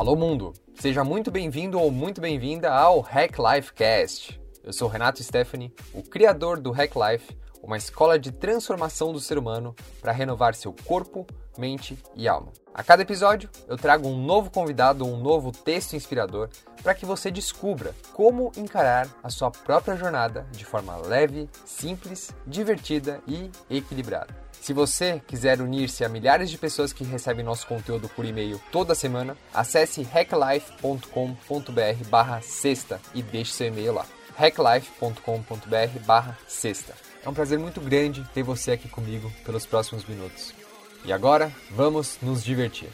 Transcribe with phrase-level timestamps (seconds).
[0.00, 4.40] Alô mundo, seja muito bem-vindo ou muito bem-vinda ao Hack Life Cast.
[4.64, 9.36] Eu sou Renato Stephanie, o criador do Hack Life, uma escola de transformação do ser
[9.36, 11.26] humano para renovar seu corpo,
[11.60, 12.52] mente e alma.
[12.72, 16.48] A cada episódio, eu trago um novo convidado ou um novo texto inspirador
[16.82, 23.20] para que você descubra como encarar a sua própria jornada de forma leve, simples, divertida
[23.28, 24.34] e equilibrada.
[24.60, 28.94] Se você quiser unir-se a milhares de pessoas que recebem nosso conteúdo por e-mail toda
[28.94, 34.06] semana, acesse hacklife.com.br barra sexta e deixe seu e-mail lá.
[34.36, 36.94] hacklife.com.br barra sexta.
[37.24, 40.59] É um prazer muito grande ter você aqui comigo pelos próximos minutos.
[41.04, 42.90] E agora, vamos nos divertir.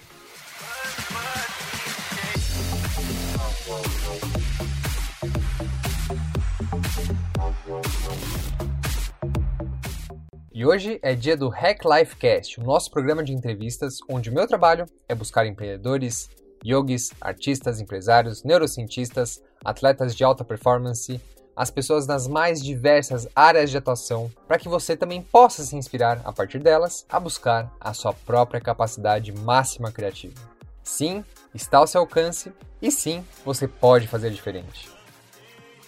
[10.55, 14.33] E hoje é dia do Hack Life Cast, o nosso programa de entrevistas onde o
[14.33, 16.31] meu trabalho é buscar empreendedores,
[16.65, 21.21] yogis, artistas, empresários, neurocientistas, atletas de alta performance,
[21.57, 26.21] as pessoas nas mais diversas áreas de atuação, para que você também possa se inspirar
[26.23, 30.35] a partir delas a buscar a sua própria capacidade máxima criativa.
[30.83, 34.89] Sim, está ao seu alcance e sim, você pode fazer diferente.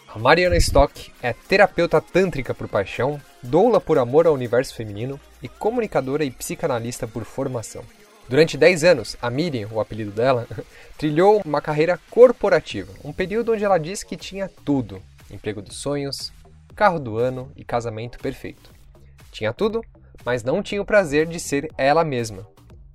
[0.08, 5.48] A Mariana Stock é terapeuta tântrica por paixão, doula por amor ao universo feminino e
[5.48, 7.84] comunicadora e psicanalista por formação.
[8.27, 10.47] Durante 10 anos, a Miriam, o apelido dela,
[10.97, 16.33] trilhou uma carreira corporativa, um período onde ela disse que tinha tudo: emprego dos sonhos,
[16.75, 18.71] carro do ano e casamento perfeito.
[19.31, 19.83] Tinha tudo,
[20.25, 22.47] mas não tinha o prazer de ser ela mesma.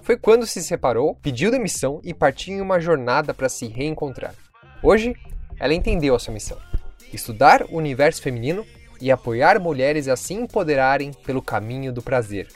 [0.01, 4.35] Foi quando se separou, pediu demissão e partiu em uma jornada para se reencontrar.
[4.81, 5.15] Hoje,
[5.59, 6.57] ela entendeu a sua missão
[7.15, 8.65] estudar o universo feminino
[8.99, 12.47] e apoiar mulheres a se empoderarem pelo caminho do prazer.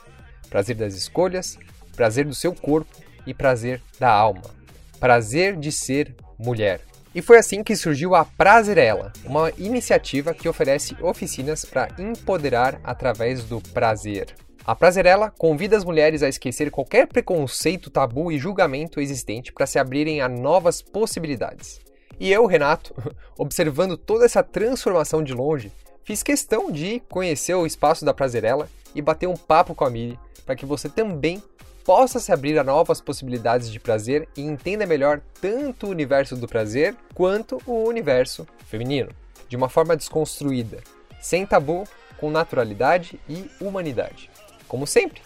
[0.50, 1.58] Prazer das escolhas,
[1.95, 4.44] prazer do seu corpo e prazer da alma.
[5.00, 6.81] Prazer de ser mulher.
[7.16, 13.43] E foi assim que surgiu a Prazerela, uma iniciativa que oferece oficinas para empoderar através
[13.43, 14.36] do prazer.
[14.65, 19.80] A Prazerela convida as mulheres a esquecer qualquer preconceito, tabu e julgamento existente para se
[19.80, 21.80] abrirem a novas possibilidades.
[22.20, 22.93] E eu, Renato,
[23.37, 25.71] observando toda essa transformação de longe,
[26.04, 30.20] fiz questão de conhecer o espaço da Prazerela e bater um papo com a Miri
[30.45, 31.42] para que você também
[31.87, 36.45] possa se abrir a novas possibilidades de prazer e entenda melhor tanto o universo do
[36.45, 39.09] prazer quanto o universo feminino,
[39.48, 40.83] de uma forma desconstruída,
[41.21, 41.86] sem tabu,
[42.17, 44.30] com naturalidade e humanidade.
[44.67, 45.21] Como sempre,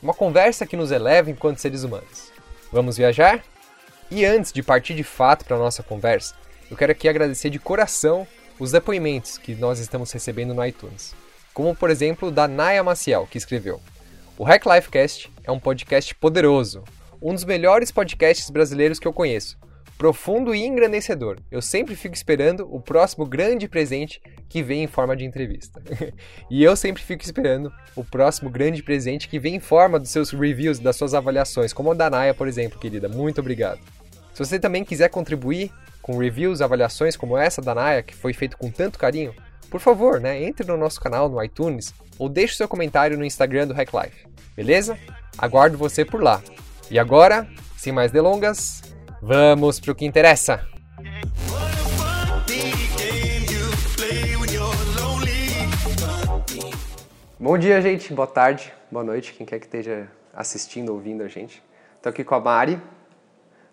[0.00, 2.30] uma conversa que nos eleva enquanto seres humanos.
[2.70, 3.42] Vamos viajar?
[4.08, 6.36] E antes de partir de fato para a nossa conversa,
[6.70, 8.24] eu quero aqui agradecer de coração
[8.60, 11.12] os depoimentos que nós estamos recebendo no iTunes.
[11.52, 13.80] Como, por exemplo, da Naya Maciel, que escreveu:
[14.36, 16.82] O Hack Lifecast é um podcast poderoso,
[17.22, 19.56] um dos melhores podcasts brasileiros que eu conheço.
[19.96, 21.38] Profundo e engrandecedor.
[21.52, 25.80] Eu sempre fico esperando o próximo grande presente que vem em forma de entrevista.
[26.50, 30.32] e eu sempre fico esperando o próximo grande presente que vem em forma dos seus
[30.32, 33.08] reviews, das suas avaliações, como o da Naya, por exemplo, querida.
[33.08, 33.78] Muito obrigado.
[34.32, 35.70] Se você também quiser contribuir
[36.02, 39.32] com reviews, avaliações como essa da Naya, que foi feito com tanto carinho,
[39.74, 43.66] por favor, né, entre no nosso canal no iTunes ou deixe seu comentário no Instagram
[43.66, 44.24] do Hack Life,
[44.54, 44.96] beleza?
[45.36, 46.40] Aguardo você por lá.
[46.88, 48.82] E agora, sem mais delongas,
[49.20, 50.64] vamos pro que interessa!
[57.40, 58.14] Bom dia, gente.
[58.14, 61.60] Boa tarde, boa noite, quem quer que esteja assistindo, ouvindo a gente.
[61.96, 62.80] Estou aqui com a Mari,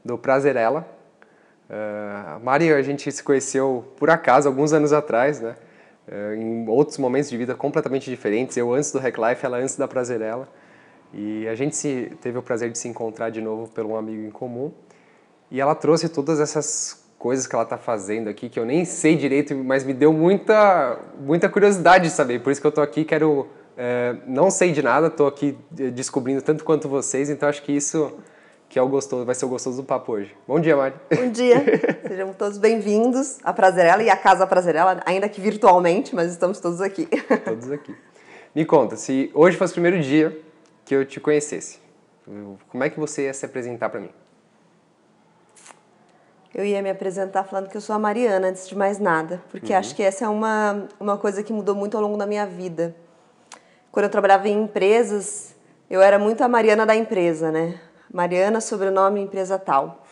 [0.03, 0.84] do Prazerela.
[1.69, 5.56] Uh, a Mari, a gente se conheceu por acaso alguns anos atrás, né?
[6.11, 8.57] Uh, em outros momentos de vida completamente diferentes.
[8.57, 10.47] Eu antes do Hack Life, ela antes da Prazerela.
[11.13, 14.22] E a gente se, teve o prazer de se encontrar de novo pelo um amigo
[14.22, 14.72] em comum.
[15.49, 19.16] E ela trouxe todas essas coisas que ela está fazendo aqui, que eu nem sei
[19.16, 22.41] direito, mas me deu muita, muita curiosidade de saber.
[22.41, 23.47] Por isso que eu estou aqui, quero...
[23.78, 28.11] É, não sei de nada, estou aqui descobrindo tanto quanto vocês, então acho que isso
[28.72, 30.34] que é o gostoso, vai ser o gostoso do papo hoje.
[30.47, 30.96] Bom dia, Mari.
[31.14, 31.62] Bom dia.
[32.08, 36.79] Sejam todos bem-vindos à Prazerela e à Casa Prazerela, ainda que virtualmente, mas estamos todos
[36.79, 37.06] aqui.
[37.44, 37.94] Todos aqui.
[38.56, 40.41] Me conta, se hoje fosse o primeiro dia
[40.85, 41.79] que eu te conhecesse,
[42.70, 44.09] como é que você ia se apresentar para mim?
[46.56, 49.74] Eu ia me apresentar falando que eu sou a Mariana, antes de mais nada, porque
[49.74, 49.79] uhum.
[49.79, 52.96] acho que essa é uma, uma coisa que mudou muito ao longo da minha vida.
[53.91, 55.53] Quando eu trabalhava em empresas,
[55.90, 57.78] eu era muito a Mariana da empresa, né?
[58.13, 60.03] Mariana, sobrenome empresa tal.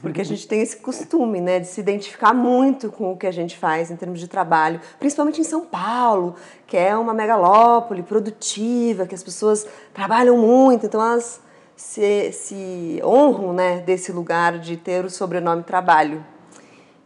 [0.00, 3.32] Porque a gente tem esse costume, né, de se identificar muito com o que a
[3.32, 9.04] gente faz em termos de trabalho, principalmente em São Paulo, que é uma megalópole produtiva,
[9.04, 11.40] que as pessoas trabalham muito, então elas
[11.74, 16.24] se, se honram né, desse lugar de ter o sobrenome trabalho.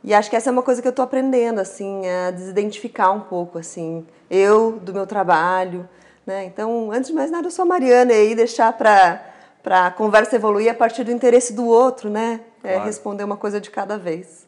[0.02, 3.20] E acho que essa é uma coisa que eu estou aprendendo, assim, a desidentificar um
[3.20, 5.88] pouco, assim, eu do meu trabalho,
[6.26, 6.44] né?
[6.44, 9.34] Então, antes de mais nada, eu sou a Mariana e aí deixar para
[9.64, 12.43] para a conversa evoluir a partir do interesse do outro, né?
[12.62, 12.84] É, claro.
[12.84, 14.46] responder uma coisa de cada vez.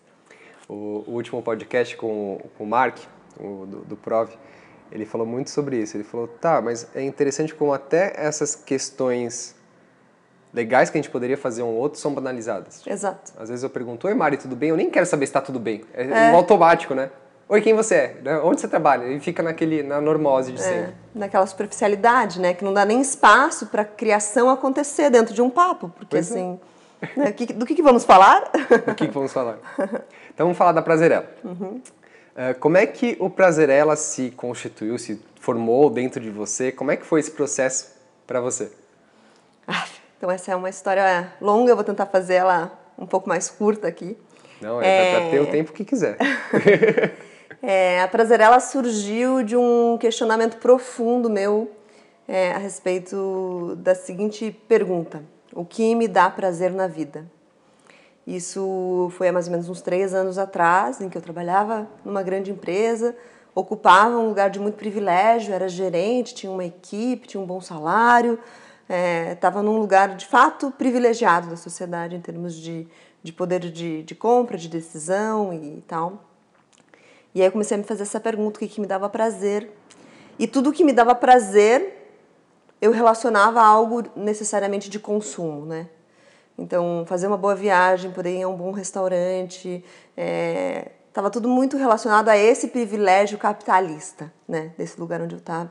[0.68, 2.98] O, o último podcast com, com o Mark,
[3.40, 4.30] o, do, do Prov,
[4.92, 5.96] ele falou muito sobre isso.
[5.96, 9.56] Ele falou, tá, mas é interessante como até essas questões
[10.52, 12.86] legais que a gente poderia fazer um outro são banalizadas.
[12.86, 13.32] Exato.
[13.38, 14.68] Às vezes eu pergunto, oi Mari, tudo bem?
[14.68, 15.82] Eu nem quero saber se está tudo bem.
[15.94, 16.32] É, é.
[16.32, 17.10] Um automático, né?
[17.48, 18.40] Oi, quem você é?
[18.42, 19.06] Onde você trabalha?
[19.06, 20.94] E fica naquele, na normose de é, sempre.
[21.14, 22.52] Naquela superficialidade, né?
[22.52, 25.88] Que não dá nem espaço para a criação acontecer dentro de um papo.
[25.90, 26.34] Porque pois é.
[26.34, 26.60] assim...
[27.02, 27.20] É.
[27.20, 27.26] Né?
[27.54, 28.50] do que, que, vamos falar?
[28.86, 29.58] Do que, que vamos falar?
[30.34, 31.30] Então vamos falar da Prazerela.
[31.44, 31.80] Uhum.
[32.34, 36.72] Uh, como é que o Prazerela se constituiu, se formou dentro de você?
[36.72, 37.94] Como é que foi esse processo
[38.26, 38.72] para você?
[39.68, 39.86] Ah,
[40.18, 43.86] então essa é uma história longa, eu vou tentar fazer ela um pouco mais curta
[43.86, 44.16] aqui.
[44.60, 45.20] Não, é, é...
[45.20, 46.16] para ter o tempo que quiser.
[47.68, 51.68] é, a Prazerela surgiu de um questionamento profundo meu
[52.28, 57.26] é, a respeito da seguinte pergunta: O que me dá prazer na vida?
[58.24, 62.22] Isso foi há mais ou menos uns três anos atrás, em que eu trabalhava numa
[62.22, 63.16] grande empresa,
[63.52, 68.38] ocupava um lugar de muito privilégio, era gerente, tinha uma equipe, tinha um bom salário,
[69.32, 72.86] estava é, num lugar de fato privilegiado da sociedade em termos de,
[73.24, 76.22] de poder de, de compra, de decisão e tal.
[77.36, 79.70] E aí eu comecei a me fazer essa pergunta: o que, que me dava prazer?
[80.38, 81.92] E tudo que me dava prazer
[82.80, 85.86] eu relacionava a algo necessariamente de consumo, né?
[86.56, 89.84] Então, fazer uma boa viagem, poder ir a um bom restaurante,
[91.06, 94.72] estava é, tudo muito relacionado a esse privilégio capitalista, né?
[94.78, 95.70] Desse lugar onde eu estava.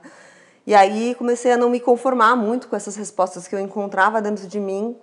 [0.68, 4.48] E aí comecei a não me conformar muito com essas respostas que eu encontrava dentro
[4.48, 4.96] de mim.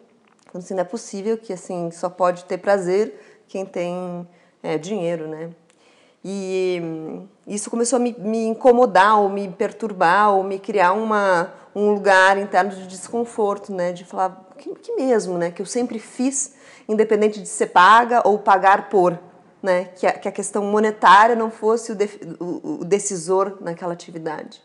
[0.54, 4.28] Assim, não é possível que assim só pode ter prazer quem tem
[4.62, 5.50] é, dinheiro, né?
[6.24, 6.80] E
[7.46, 12.38] isso começou a me, me, incomodar, ou me perturbar, ou me criar uma, um lugar
[12.38, 13.92] interno de desconforto, né?
[13.92, 15.50] De falar que, que mesmo, né?
[15.50, 16.54] Que eu sempre fiz,
[16.88, 19.18] independente de ser paga ou pagar por,
[19.60, 19.86] né?
[19.96, 22.08] Que a, que a questão monetária não fosse o, de,
[22.38, 24.62] o, o decisor naquela atividade.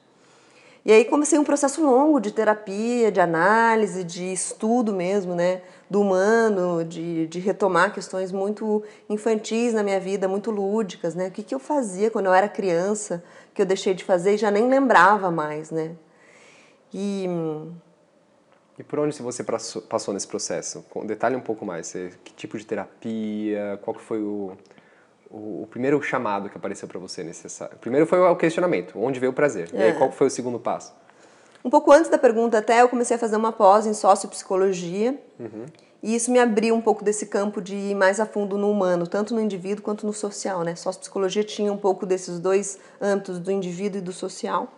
[0.86, 6.02] E aí comecei um processo longo de terapia, de análise, de estudo mesmo, né, do
[6.02, 11.44] humano, de, de retomar questões muito infantis na minha vida, muito lúdicas, né, o que,
[11.44, 13.24] que eu fazia quando eu era criança,
[13.54, 15.96] que eu deixei de fazer e já nem lembrava mais, né.
[16.94, 17.28] E...
[18.80, 20.86] E por onde você passou nesse processo?
[21.04, 21.92] Detalhe um pouco mais,
[22.24, 24.56] que tipo de terapia, qual foi o
[25.30, 27.78] o, o primeiro chamado que apareceu para você necessário?
[27.78, 29.70] Primeiro foi o questionamento, onde veio o prazer?
[29.74, 29.78] É.
[29.78, 29.94] E aí, é.
[29.94, 30.94] qual foi o segundo passo?
[31.68, 35.22] Um pouco antes da pergunta, até eu comecei a fazer uma pós em sociopsicologia.
[35.38, 35.66] Uhum.
[36.02, 39.06] E isso me abriu um pouco desse campo de ir mais a fundo no humano,
[39.06, 40.78] tanto no indivíduo quanto no social, né?
[40.78, 44.72] Sociopsicologia tinha um pouco desses dois âmbitos, do indivíduo e do social.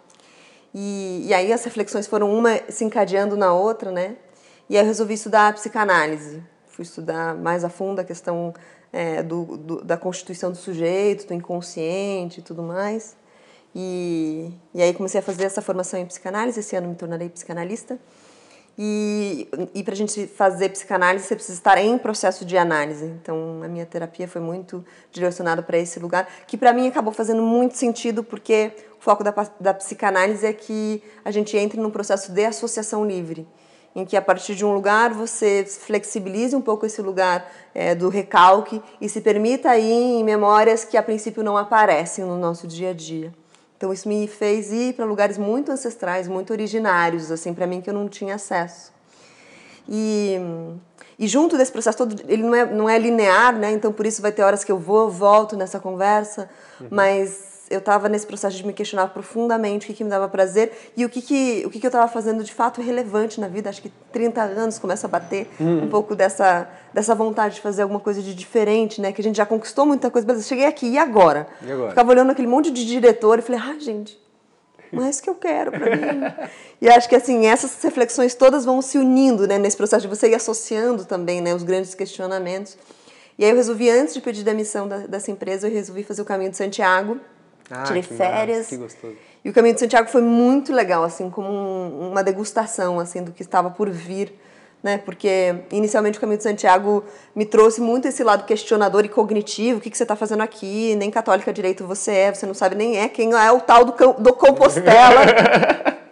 [0.74, 4.16] E, e aí as reflexões foram uma se encadeando na outra, né?
[4.68, 6.42] E aí eu resolvi estudar psicanálise.
[6.70, 8.52] Fui estudar mais a fundo a questão
[8.92, 13.16] é, do, do, da constituição do sujeito, do inconsciente e tudo mais.
[13.76, 18.00] E, e aí comecei a fazer essa formação em psicanálise, esse ano me tornarei psicanalista.
[18.82, 23.06] E, e para a gente fazer psicanálise, você precisa estar em processo de análise.
[23.06, 27.42] Então, a minha terapia foi muito direcionada para esse lugar, que para mim acabou fazendo
[27.42, 32.32] muito sentido, porque o foco da, da psicanálise é que a gente entre num processo
[32.32, 33.46] de associação livre
[33.96, 38.08] em que a partir de um lugar você flexibilize um pouco esse lugar é, do
[38.08, 42.92] recalque e se permita ir em memórias que a princípio não aparecem no nosso dia
[42.92, 43.34] a dia.
[43.80, 47.90] Então isso me fez ir para lugares muito ancestrais, muito originários, assim, para mim que
[47.90, 48.92] eu não tinha acesso.
[49.88, 50.36] E,
[51.18, 53.72] e junto desse processo todo, ele não é, não é linear, né?
[53.72, 56.50] Então por isso vai ter horas que eu vou, volto nessa conversa,
[56.82, 56.88] uhum.
[56.92, 60.72] mas eu estava nesse processo de me questionar profundamente o que, que me dava prazer
[60.98, 63.70] e o que, que, o que, que eu estava fazendo de fato relevante na vida.
[63.70, 65.84] Acho que 30 anos começa a bater hum.
[65.84, 69.12] um pouco dessa, dessa vontade de fazer alguma coisa de diferente, né?
[69.12, 71.48] Que a gente já conquistou muita coisa, beleza, cheguei aqui, e agora?
[71.62, 71.90] E agora?
[71.90, 74.20] Ficava olhando aquele monte de diretor e falei, ah, gente,
[74.92, 76.50] não é isso que eu quero para mim.
[76.82, 79.58] e acho que assim, essas reflexões todas vão se unindo, né?
[79.60, 81.54] Nesse processo de você ir associando também, né?
[81.54, 82.78] Os grandes questionamentos.
[83.38, 86.26] E aí eu resolvi, antes de pedir demissão da, dessa empresa, eu resolvi fazer o
[86.26, 87.20] caminho de Santiago,
[87.72, 88.68] ah, tirei férias.
[88.68, 89.16] que gostoso.
[89.44, 93.32] E o Caminho de Santiago foi muito legal, assim, como um, uma degustação, assim, do
[93.32, 94.34] que estava por vir,
[94.84, 94.98] né?
[94.98, 99.82] Porque inicialmente o Caminho de Santiago me trouxe muito esse lado questionador e cognitivo, o
[99.82, 102.98] que, que você está fazendo aqui, nem católica direito você é, você não sabe nem
[102.98, 105.22] é quem é o tal do, do Compostela.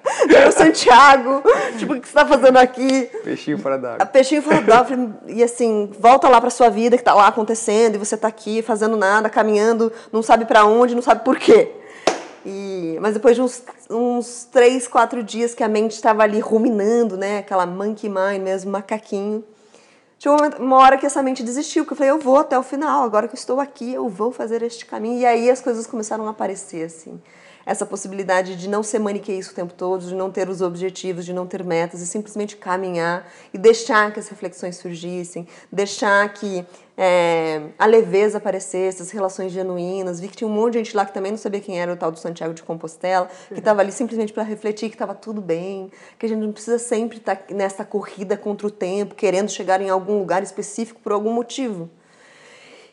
[0.48, 1.44] o Santiago,
[1.78, 3.10] tipo, o que você tá fazendo aqui?
[3.24, 4.06] Peixinho fora d'água.
[4.06, 5.16] Peixinho fora d'água.
[5.28, 8.62] E assim, volta lá pra sua vida que tá lá acontecendo e você tá aqui
[8.62, 11.72] fazendo nada, caminhando, não sabe para onde, não sabe por quê.
[12.46, 17.18] E, mas depois de uns, uns três, quatro dias que a mente estava ali ruminando,
[17.18, 17.40] né?
[17.40, 19.44] Aquela monkey mind mesmo, macaquinho.
[20.18, 23.04] Chegou uma hora que essa mente desistiu, que eu falei, eu vou até o final,
[23.04, 25.20] agora que eu estou aqui, eu vou fazer este caminho.
[25.20, 27.22] E aí as coisas começaram a aparecer, assim
[27.68, 31.34] essa possibilidade de não ser maniqueísta o tempo todo, de não ter os objetivos, de
[31.34, 36.66] não ter metas e simplesmente caminhar e deixar que as reflexões surgissem, deixar que
[36.98, 40.22] é, a leveza aparecesse, as relações genuínas.
[40.22, 41.98] Vi que tinha um monte de gente lá que também não sabia quem era o
[41.98, 45.92] tal do Santiago de Compostela, que estava ali simplesmente para refletir que estava tudo bem,
[46.18, 49.82] que a gente não precisa sempre estar tá nessa corrida contra o tempo, querendo chegar
[49.82, 51.90] em algum lugar específico por algum motivo.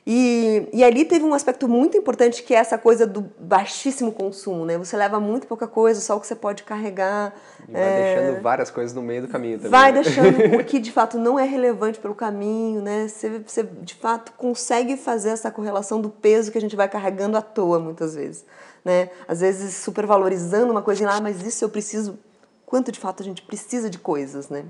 [0.06, 4.66] E, e ali teve um aspecto muito importante que é essa coisa do baixíssimo consumo,
[4.66, 4.76] né?
[4.76, 7.34] Você leva muito pouca coisa, só o que você pode carregar.
[7.66, 8.14] E vai é...
[8.14, 9.70] deixando várias coisas no meio do caminho também.
[9.70, 10.02] Vai né?
[10.02, 13.08] deixando o que de fato não é relevante pelo caminho, né?
[13.08, 17.38] Você, você de fato consegue fazer essa correlação do peso que a gente vai carregando
[17.38, 18.44] à toa muitas vezes,
[18.84, 19.08] né?
[19.26, 22.18] Às vezes supervalorizando uma coisa lá, ah, mas isso eu preciso.
[22.66, 24.64] Quanto de fato a gente precisa de coisas, né?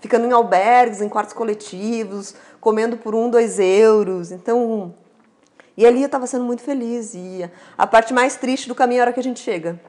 [0.00, 4.30] Ficando em albergues, em quartos coletivos, comendo por um, dois euros.
[4.30, 4.94] Então,
[5.76, 7.14] e ali eu estava sendo muito feliz.
[7.14, 9.80] E a parte mais triste do caminho é a hora que a gente chega.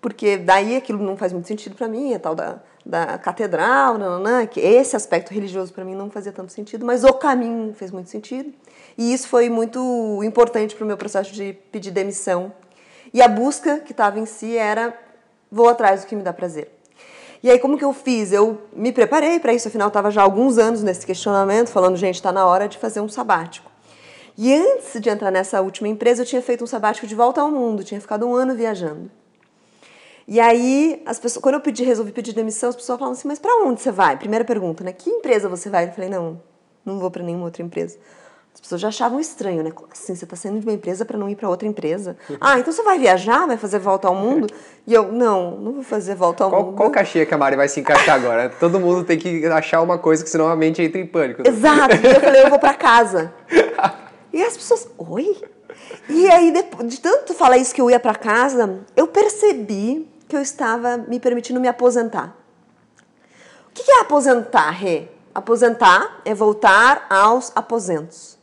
[0.00, 4.44] Porque daí aquilo não faz muito sentido para mim, a tal da, da catedral, nananã,
[4.44, 8.10] que esse aspecto religioso para mim não fazia tanto sentido, mas o caminho fez muito
[8.10, 8.52] sentido.
[8.98, 12.52] E isso foi muito importante para o meu processo de pedir demissão.
[13.14, 14.92] E a busca que estava em si era
[15.48, 16.68] vou atrás do que me dá prazer.
[17.42, 18.32] E aí, como que eu fiz?
[18.32, 22.14] Eu me preparei para isso, afinal, estava já há alguns anos nesse questionamento, falando, gente,
[22.14, 23.68] está na hora de fazer um sabático.
[24.38, 27.50] E antes de entrar nessa última empresa, eu tinha feito um sabático de volta ao
[27.50, 29.10] mundo, tinha ficado um ano viajando.
[30.26, 33.40] E aí, as pessoas, quando eu pedi, resolvi pedir demissão, as pessoas falavam assim: Mas
[33.40, 34.16] para onde você vai?
[34.16, 34.92] Primeira pergunta, né?
[34.92, 35.88] Que empresa você vai?
[35.88, 36.40] Eu falei: Não,
[36.84, 37.98] não vou para nenhuma outra empresa.
[38.54, 39.70] As pessoas já achavam estranho, né?
[39.70, 40.14] Como assim?
[40.14, 42.16] Você está saindo de uma empresa para não ir para outra empresa?
[42.40, 44.48] Ah, então você vai viajar, vai fazer volta ao mundo?
[44.86, 46.76] E eu, não, não vou fazer volta ao qual, mundo.
[46.76, 48.50] Qual cachê que a Mari vai se encaixar agora?
[48.58, 51.42] Todo mundo tem que achar uma coisa que senão a mente entra em pânico.
[51.42, 51.48] Né?
[51.48, 51.94] Exato.
[51.94, 53.32] E eu falei, eu vou para casa.
[54.32, 55.40] e as pessoas, oi?
[56.08, 56.52] E aí,
[56.84, 61.20] de tanto falar isso que eu ia para casa, eu percebi que eu estava me
[61.20, 62.36] permitindo me aposentar.
[63.68, 65.08] O que é aposentar, Rê?
[65.34, 68.41] Aposentar é voltar aos aposentos.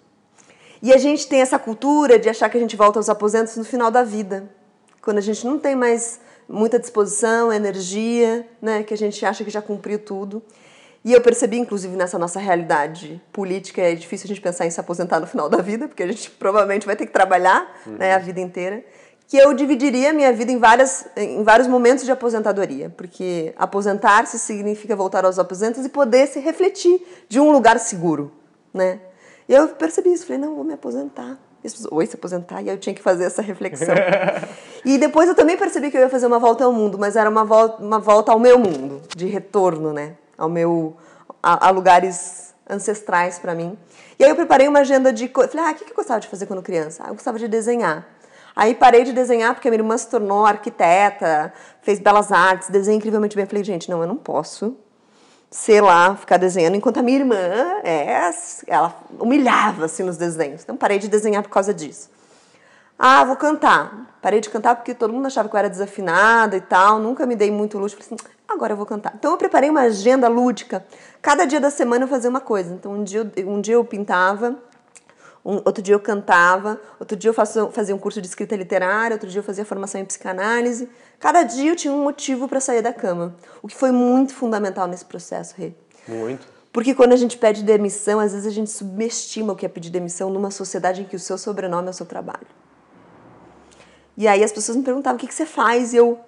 [0.82, 3.64] E a gente tem essa cultura de achar que a gente volta aos aposentos no
[3.64, 4.50] final da vida,
[5.02, 9.50] quando a gente não tem mais muita disposição, energia, né, que a gente acha que
[9.50, 10.42] já cumpriu tudo.
[11.04, 14.80] E eu percebi, inclusive, nessa nossa realidade política, é difícil a gente pensar em se
[14.80, 17.94] aposentar no final da vida, porque a gente provavelmente vai ter que trabalhar uhum.
[17.94, 18.84] né, a vida inteira,
[19.28, 24.40] que eu dividiria a minha vida em, várias, em vários momentos de aposentadoria, porque aposentar-se
[24.40, 28.32] significa voltar aos aposentos e poder se refletir de um lugar seguro,
[28.74, 29.00] né?
[29.50, 31.36] E eu percebi isso, falei, não, vou me aposentar.
[31.92, 33.96] Oi, se aposentar, e aí eu tinha que fazer essa reflexão.
[34.86, 37.28] e depois eu também percebi que eu ia fazer uma volta ao mundo, mas era
[37.28, 40.16] uma volta, uma volta ao meu mundo, de retorno, né?
[40.38, 40.96] Ao meu,
[41.42, 43.76] a, a lugares ancestrais para mim.
[44.20, 46.46] E aí eu preparei uma agenda de falei, ah, o que eu gostava de fazer
[46.46, 47.04] quando criança?
[47.04, 48.08] Ah, eu gostava de desenhar.
[48.56, 51.52] Aí parei de desenhar porque a minha irmã se tornou arquiteta,
[51.82, 53.48] fez belas artes, desenha incrivelmente bem.
[53.48, 54.78] Falei, gente, não, eu não posso
[55.52, 57.36] sei lá, ficar desenhando, enquanto a minha irmã,
[57.84, 58.32] é,
[58.68, 60.62] ela humilhava assim nos desenhos.
[60.64, 62.10] Então parei de desenhar por causa disso.
[62.98, 64.18] Ah, vou cantar.
[64.22, 67.36] Parei de cantar porque todo mundo achava que eu era desafinada e tal, nunca me
[67.36, 67.96] dei muito luxo.
[67.96, 69.14] Falei assim, agora eu vou cantar.
[69.18, 70.86] Então eu preparei uma agenda lúdica.
[71.22, 72.74] Cada dia da semana eu fazia uma coisa.
[72.74, 74.56] Então um dia, um dia eu pintava,
[75.44, 79.16] um, outro dia eu cantava, outro dia eu faço, fazia um curso de escrita literária,
[79.16, 80.90] outro dia eu fazia formação em psicanálise.
[81.20, 84.88] Cada dia eu tinha um motivo para sair da cama, o que foi muito fundamental
[84.88, 85.74] nesse processo, Rê.
[86.08, 86.48] Muito.
[86.72, 89.90] Porque quando a gente pede demissão, às vezes a gente subestima o que é pedir
[89.90, 92.48] demissão numa sociedade em que o seu sobrenome é o seu trabalho.
[94.16, 95.94] E aí as pessoas me perguntavam: o que, que você faz?
[95.94, 96.20] E eu.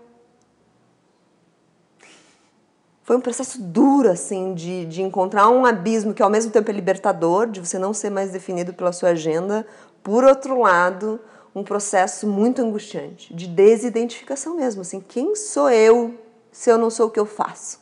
[3.03, 6.73] Foi um processo duro, assim, de, de encontrar um abismo que ao mesmo tempo é
[6.73, 9.65] libertador, de você não ser mais definido pela sua agenda.
[10.01, 11.19] Por outro lado,
[11.53, 16.15] um processo muito angustiante, de desidentificação mesmo, assim, quem sou eu
[16.51, 17.79] se eu não sou o que eu faço?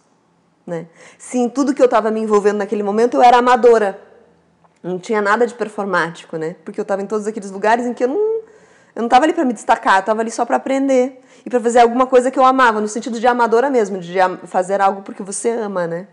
[0.66, 0.88] Né?
[1.18, 4.00] Se em tudo que eu estava me envolvendo naquele momento eu era amadora,
[4.82, 6.56] não tinha nada de performático, né?
[6.64, 8.40] Porque eu estava em todos aqueles lugares em que eu não
[8.96, 11.60] eu não estava ali para me destacar, eu estava ali só para aprender e para
[11.60, 15.24] fazer alguma coisa que eu amava, no sentido de amadora mesmo, de fazer algo porque
[15.24, 16.08] você ama, né?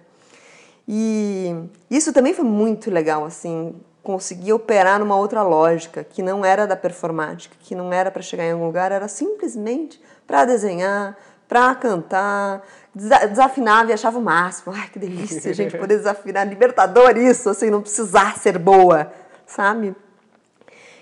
[0.86, 1.54] E
[1.90, 3.74] isso também foi muito legal, assim,
[4.06, 8.44] conseguir operar numa outra lógica, que não era da performática, que não era para chegar
[8.44, 12.62] em algum lugar, era simplesmente para desenhar, pra cantar,
[12.94, 14.72] desafinava e achava o máximo.
[14.72, 16.46] Ai, que delícia, gente, poder desafinar.
[16.46, 19.12] Libertador isso, assim, não precisar ser boa,
[19.44, 19.92] sabe?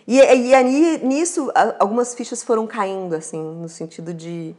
[0.08, 4.56] E, e aí, nisso, algumas fichas foram caindo, assim, no sentido de,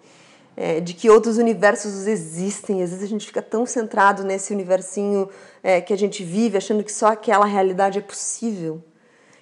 [0.57, 2.81] é, de que outros universos existem.
[2.81, 5.29] Às vezes a gente fica tão centrado nesse universinho
[5.63, 8.81] é, que a gente vive, achando que só aquela realidade é possível.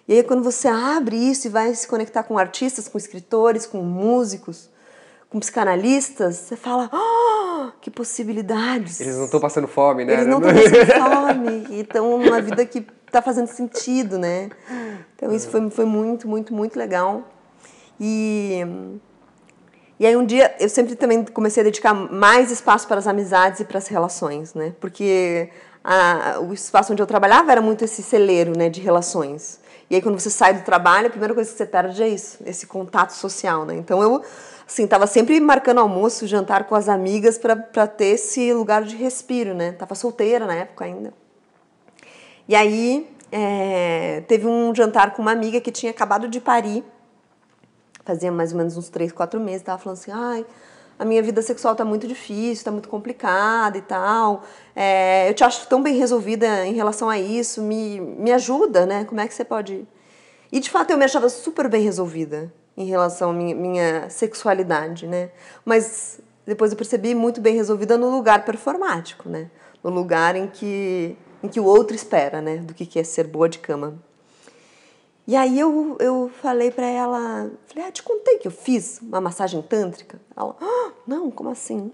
[0.07, 3.81] E aí, quando você abre isso e vai se conectar com artistas, com escritores, com
[3.81, 4.69] músicos,
[5.29, 8.99] com psicanalistas, você fala, oh, que possibilidades.
[8.99, 10.13] Eles não estão passando fome, né?
[10.13, 14.49] Eles não estão passando fome e estão numa vida que está fazendo sentido, né?
[15.15, 17.23] Então isso foi, foi muito, muito, muito legal.
[17.99, 18.61] E,
[19.99, 23.59] e aí um dia eu sempre também comecei a dedicar mais espaço para as amizades
[23.59, 24.73] e para as relações, né?
[24.79, 25.49] Porque
[25.83, 29.59] a, o espaço onde eu trabalhava era muito esse celeiro, né, de relações.
[29.89, 32.39] E aí quando você sai do trabalho, a primeira coisa que você perde é isso,
[32.45, 33.75] esse contato social, né?
[33.75, 34.23] Então eu
[34.65, 39.53] assim, tava sempre marcando almoço, jantar com as amigas para ter esse lugar de respiro,
[39.53, 39.73] né?
[39.73, 41.13] Tava solteira na época ainda.
[42.47, 46.83] E aí é, teve um jantar com uma amiga que tinha acabado de parir,
[48.05, 50.45] fazia mais ou menos uns três, quatro meses, tava falando assim, ai,
[50.97, 54.43] a minha vida sexual tá muito difícil, tá muito complicada e tal.
[54.75, 59.03] É, eu te acho tão bem resolvida em relação a isso, me, me ajuda, né?
[59.05, 59.87] Como é que você pode.
[60.51, 65.07] E de fato eu me achava super bem resolvida em relação à minha, minha sexualidade,
[65.07, 65.31] né?
[65.65, 69.49] Mas depois eu percebi muito bem resolvida no lugar performático, né?
[69.83, 72.57] No lugar em que, em que o outro espera, né?
[72.57, 73.95] Do que é ser boa de cama.
[75.25, 79.21] E aí eu, eu falei para ela, falei, ah, te contei que eu fiz uma
[79.21, 80.19] massagem tântrica?
[80.35, 81.91] Ela, ah, não, como assim?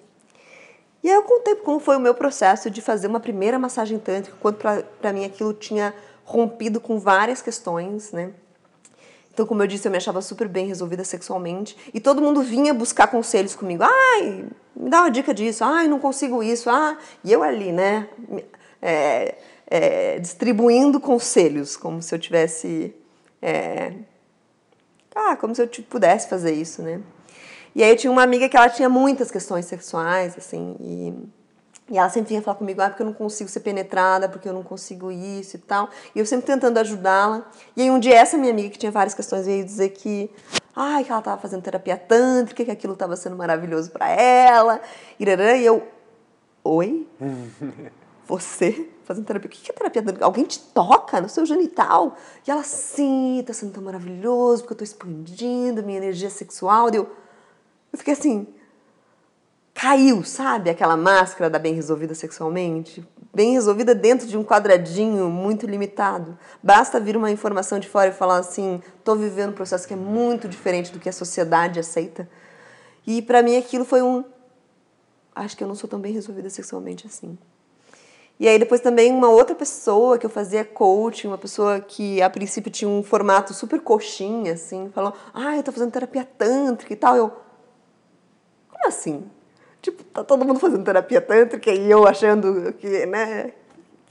[1.04, 4.36] E aí eu contei como foi o meu processo de fazer uma primeira massagem tântrica,
[4.40, 4.66] quanto
[5.00, 5.94] para mim aquilo tinha
[6.26, 8.34] rompido com várias questões, né?
[9.32, 11.78] Então, como eu disse, eu me achava super bem resolvida sexualmente.
[11.94, 13.84] E todo mundo vinha buscar conselhos comigo.
[13.84, 14.46] Ai,
[14.76, 15.64] me dá uma dica disso.
[15.64, 16.70] Ai, não consigo isso.
[16.70, 18.10] Ah, e eu ali, né?
[18.82, 22.94] É, é, distribuindo conselhos, como se eu tivesse.
[23.42, 23.94] É,
[25.16, 27.02] ah, como se eu pudesse fazer isso, né?
[27.76, 31.14] E aí eu tinha uma amiga que ela tinha muitas questões sexuais, assim, e
[31.90, 34.54] e ela sempre vinha falar comigo, ah, porque eu não consigo ser penetrada, porque eu
[34.54, 35.90] não consigo isso e tal.
[36.14, 37.50] E eu sempre tentando ajudá-la.
[37.76, 40.30] E aí um dia essa minha amiga, que tinha várias questões, veio dizer que,
[40.76, 44.80] ai, que ela estava fazendo terapia tântrica, que aquilo estava sendo maravilhoso para ela.
[45.20, 45.26] E
[45.64, 45.88] eu,
[46.64, 47.08] oi?
[48.30, 49.50] Você fazendo terapia?
[49.50, 50.04] O que é terapia?
[50.22, 52.16] Alguém te toca no seu genital?
[52.48, 56.92] E ela, sim, está sendo tão maravilhoso, porque eu estou expandindo minha energia sexual.
[56.94, 57.10] E eu,
[57.92, 58.48] eu fiquei assim,
[59.74, 60.70] caiu, sabe?
[60.70, 63.04] Aquela máscara da bem resolvida sexualmente.
[63.34, 66.38] Bem resolvida dentro de um quadradinho muito limitado.
[66.62, 69.98] Basta vir uma informação de fora e falar assim: estou vivendo um processo que é
[69.98, 72.30] muito diferente do que a sociedade aceita.
[73.08, 74.24] E para mim aquilo foi um.
[75.34, 77.36] Acho que eu não sou tão bem resolvida sexualmente assim.
[78.40, 82.30] E aí depois também uma outra pessoa que eu fazia coaching, uma pessoa que a
[82.30, 86.96] princípio tinha um formato super coxinha, assim, falou: ah, eu tô fazendo terapia tântrica e
[86.96, 87.18] tal.
[87.18, 87.30] Eu,
[88.70, 89.30] como assim?
[89.82, 93.52] Tipo, tá todo mundo fazendo terapia tântrica e eu achando que, né,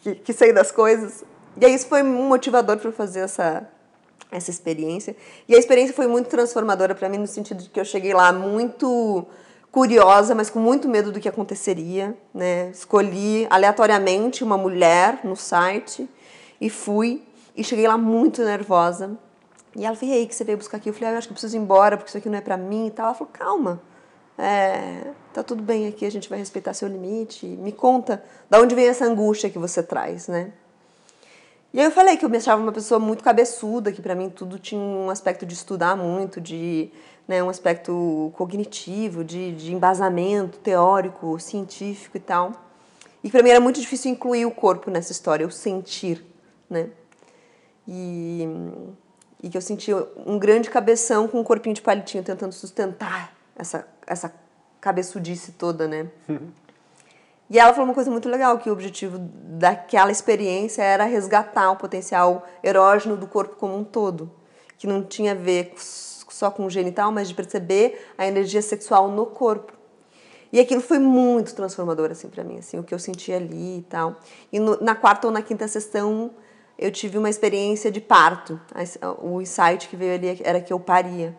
[0.00, 1.24] que, que sei das coisas.
[1.58, 3.66] E aí isso foi um motivador para fazer essa,
[4.30, 5.16] essa experiência.
[5.48, 8.30] E a experiência foi muito transformadora para mim no sentido de que eu cheguei lá
[8.30, 9.26] muito
[9.70, 12.70] curiosa, mas com muito medo do que aconteceria, né?
[12.70, 16.08] Escolhi aleatoriamente uma mulher no site
[16.60, 17.22] e fui
[17.56, 19.16] e cheguei lá muito nervosa.
[19.76, 21.28] E ela falou: "E aí, que você veio buscar aqui?" Eu falei: ah, "Eu acho
[21.28, 23.06] que preciso ir embora, porque isso aqui não é para mim" e tal.
[23.06, 23.80] Ela falou: "Calma.
[24.40, 27.44] É, tá tudo bem aqui, a gente vai respeitar seu limite.
[27.44, 30.52] Me conta, da onde vem essa angústia que você traz, né?
[31.72, 34.30] E aí eu falei que eu me achava uma pessoa muito cabeçuda, que para mim
[34.30, 36.90] tudo tinha um aspecto de estudar muito, de
[37.26, 42.52] né, um aspecto cognitivo, de, de embasamento teórico, científico e tal.
[43.22, 46.24] E para mim era muito difícil incluir o corpo nessa história, o sentir,
[46.70, 46.88] né?
[47.86, 48.48] E,
[49.42, 53.86] e que eu sentia um grande cabeção com um corpinho de palitinho tentando sustentar essa,
[54.06, 54.32] essa
[54.80, 56.08] cabeçudice toda, né?
[57.50, 61.76] E ela falou uma coisa muito legal, que o objetivo daquela experiência era resgatar o
[61.76, 64.30] potencial erógeno do corpo como um todo,
[64.76, 69.10] que não tinha a ver só com o genital, mas de perceber a energia sexual
[69.10, 69.72] no corpo.
[70.52, 73.82] E aquilo foi muito transformador assim para mim, assim, o que eu senti ali e
[73.82, 74.16] tal.
[74.52, 76.30] E no, na quarta ou na quinta sessão
[76.78, 78.60] eu tive uma experiência de parto.
[79.20, 81.36] O insight que veio ali era que eu paria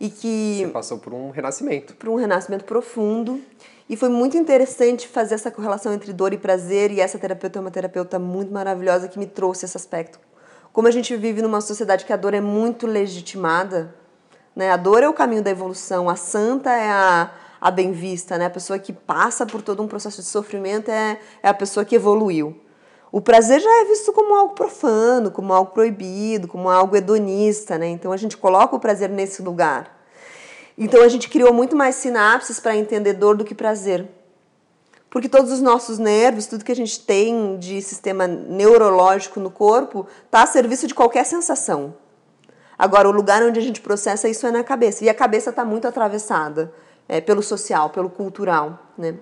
[0.00, 3.40] e que você passou por um renascimento, por um renascimento profundo.
[3.88, 7.60] E foi muito interessante fazer essa correlação entre dor e prazer, e essa terapeuta é
[7.60, 10.20] uma terapeuta muito maravilhosa que me trouxe esse aspecto.
[10.72, 13.94] Como a gente vive numa sociedade que a dor é muito legitimada,
[14.54, 14.70] né?
[14.70, 18.44] A dor é o caminho da evolução, a santa é a, a bem vista, né?
[18.46, 21.96] A pessoa que passa por todo um processo de sofrimento é, é a pessoa que
[21.96, 22.60] evoluiu.
[23.10, 27.88] O prazer já é visto como algo profano, como algo proibido, como algo hedonista, né?
[27.88, 29.97] Então a gente coloca o prazer nesse lugar.
[30.78, 34.06] Então a gente criou muito mais sinapses para entender dor do que prazer.
[35.10, 40.06] Porque todos os nossos nervos, tudo que a gente tem de sistema neurológico no corpo,
[40.24, 41.94] está a serviço de qualquer sensação.
[42.78, 45.04] Agora, o lugar onde a gente processa isso é na cabeça.
[45.04, 46.72] E a cabeça está muito atravessada
[47.08, 48.78] é, pelo social, pelo cultural.
[48.96, 49.16] Né?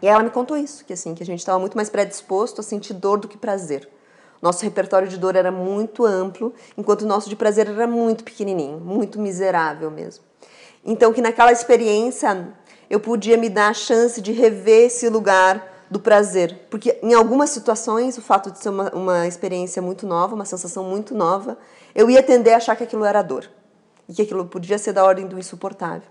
[0.00, 2.64] E ela me contou isso, que assim, que a gente estava muito mais predisposto a
[2.64, 3.88] sentir dor do que prazer.
[4.40, 8.78] Nosso repertório de dor era muito amplo, enquanto o nosso de prazer era muito pequenininho,
[8.78, 10.29] muito miserável mesmo.
[10.84, 12.48] Então, que naquela experiência
[12.88, 16.66] eu podia me dar a chance de rever esse lugar do prazer.
[16.70, 20.84] Porque em algumas situações, o fato de ser uma, uma experiência muito nova, uma sensação
[20.84, 21.58] muito nova,
[21.94, 23.50] eu ia tender a achar que aquilo era dor.
[24.08, 26.08] E que aquilo podia ser da ordem do insuportável.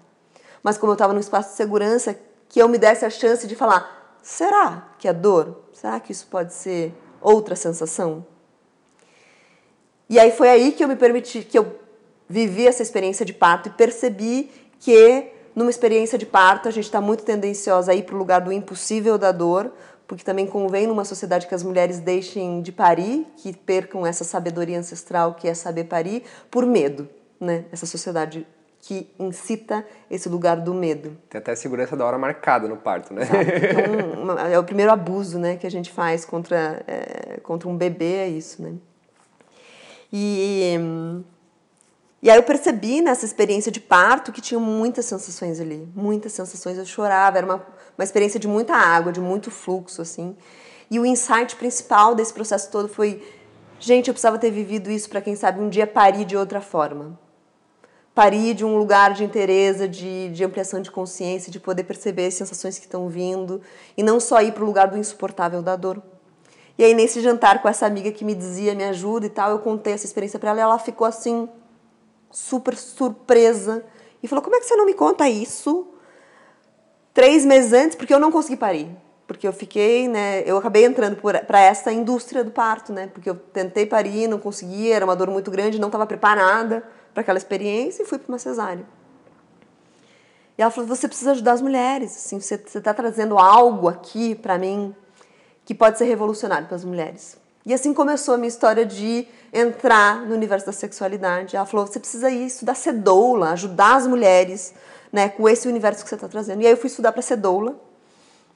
[0.61, 3.55] Mas como eu estava num espaço de segurança, que eu me desse a chance de
[3.55, 5.63] falar: será que é dor?
[5.73, 8.25] Será que isso pode ser outra sensação?
[10.09, 11.79] E aí foi aí que eu me permiti, que eu
[12.29, 17.01] vivi essa experiência de parto e percebi que numa experiência de parto a gente está
[17.01, 19.73] muito tendenciosa a ir para o lugar do impossível da dor,
[20.07, 24.79] porque também convém numa sociedade que as mulheres deixem de parir, que percam essa sabedoria
[24.79, 27.65] ancestral que é saber parir, por medo, né?
[27.71, 28.45] Essa sociedade
[28.81, 31.17] que incita esse lugar do medo.
[31.29, 33.23] Tem até a segurança da hora marcada no parto, né?
[34.21, 38.15] Então, é o primeiro abuso né, que a gente faz contra, é, contra um bebê,
[38.15, 38.73] é isso, né?
[40.11, 40.77] E,
[42.21, 46.77] e aí eu percebi nessa experiência de parto que tinha muitas sensações ali, muitas sensações.
[46.77, 47.65] Eu chorava, era uma,
[47.97, 50.35] uma experiência de muita água, de muito fluxo, assim.
[50.91, 53.23] E o insight principal desse processo todo foi,
[53.79, 57.17] gente, eu precisava ter vivido isso para quem sabe um dia parir de outra forma
[58.19, 62.33] parir de um lugar de interesse, de, de ampliação de consciência, de poder perceber as
[62.33, 63.61] sensações que estão vindo
[63.95, 66.03] e não só ir para o lugar do insuportável da dor.
[66.77, 69.59] E aí, nesse jantar com essa amiga que me dizia, me ajuda e tal, eu
[69.59, 71.47] contei essa experiência para ela e ela ficou assim,
[72.31, 73.83] super surpresa.
[74.21, 75.87] E falou: Como é que você não me conta isso?
[77.13, 78.89] Três meses antes, porque eu não consegui parir.
[79.27, 80.41] Porque eu fiquei, né?
[80.45, 83.07] Eu acabei entrando para essa indústria do parto, né?
[83.07, 87.21] Porque eu tentei parir, não consegui, era uma dor muito grande, não estava preparada para
[87.21, 88.85] aquela experiência e fui para uma cesárea.
[90.57, 92.15] E ela falou: você precisa ajudar as mulheres.
[92.15, 94.95] Assim, você está trazendo algo aqui para mim
[95.63, 97.37] que pode ser revolucionário para as mulheres.
[97.69, 101.55] E assim começou a minha história de entrar no universo da sexualidade.
[101.55, 104.73] Ela falou: você precisa ir estudar sedoula, ajudar as mulheres
[105.13, 106.63] né, com esse universo que você está trazendo.
[106.63, 107.79] E aí eu fui estudar para sedoula.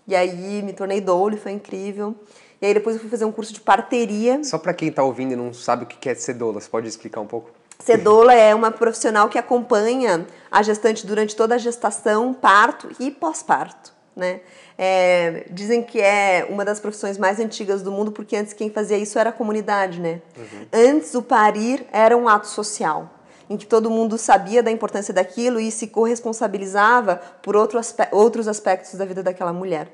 [0.08, 2.16] E aí me tornei doula e foi incrível.
[2.60, 4.44] E aí depois eu fui fazer um curso de parteria.
[4.44, 7.22] Só para quem está ouvindo e não sabe o que é sedoula, você pode explicar
[7.22, 7.52] um pouco?
[7.78, 13.94] Cedoula é uma profissional que acompanha a gestante durante toda a gestação, parto e pós-parto.
[14.16, 14.42] Né?
[14.78, 18.98] É, dizem que é uma das profissões mais antigas do mundo, porque antes quem fazia
[18.98, 20.00] isso era a comunidade.
[20.00, 20.22] Né?
[20.38, 20.68] Uhum.
[20.72, 23.10] Antes o parir era um ato social,
[23.50, 28.48] em que todo mundo sabia da importância daquilo e se corresponsabilizava por outro aspe outros
[28.48, 29.92] aspectos da vida daquela mulher.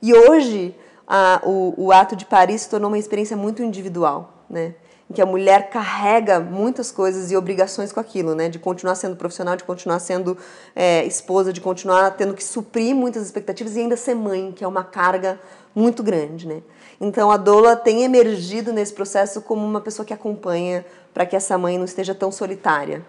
[0.00, 0.74] E hoje
[1.06, 4.44] a, o, o ato de parir se tornou uma experiência muito individual.
[4.50, 4.74] Né?
[5.12, 8.48] Em que a mulher carrega muitas coisas e obrigações com aquilo, né?
[8.48, 10.38] De continuar sendo profissional, de continuar sendo
[10.74, 14.66] é, esposa, de continuar tendo que suprir muitas expectativas e ainda ser mãe, que é
[14.66, 15.38] uma carga
[15.74, 16.62] muito grande, né?
[16.98, 21.58] Então a doula tem emergido nesse processo como uma pessoa que acompanha para que essa
[21.58, 23.04] mãe não esteja tão solitária.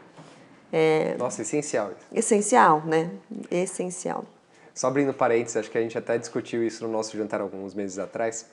[0.72, 1.16] É...
[1.18, 1.92] Nossa, essencial.
[2.12, 3.12] Essencial, né?
[3.50, 4.26] Essencial.
[4.76, 7.98] Só abrindo parênteses, acho que a gente até discutiu isso no nosso jantar alguns meses
[7.98, 8.46] atrás.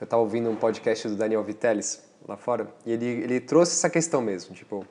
[0.00, 3.90] Eu estava ouvindo um podcast do Daniel Vitelis, lá fora, e ele, ele trouxe essa
[3.90, 4.86] questão mesmo, tipo,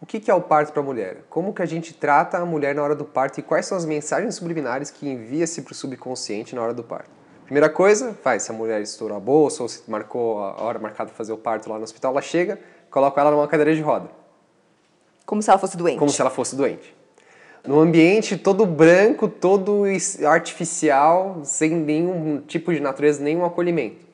[0.00, 1.24] o que, que é o parto para a mulher?
[1.28, 3.84] Como que a gente trata a mulher na hora do parto e quais são as
[3.84, 7.10] mensagens subliminares que envia-se para o subconsciente na hora do parto?
[7.44, 11.08] Primeira coisa, faz, se a mulher estourou a bolsa ou se marcou a hora marcada
[11.08, 14.08] para fazer o parto lá no hospital, ela chega, coloca ela numa cadeira de roda.
[15.26, 15.98] Como se ela fosse doente.
[15.98, 16.94] Como se ela fosse doente.
[17.66, 19.82] Num ambiente todo branco, todo
[20.26, 24.06] artificial, sem nenhum tipo de natureza, nenhum acolhimento.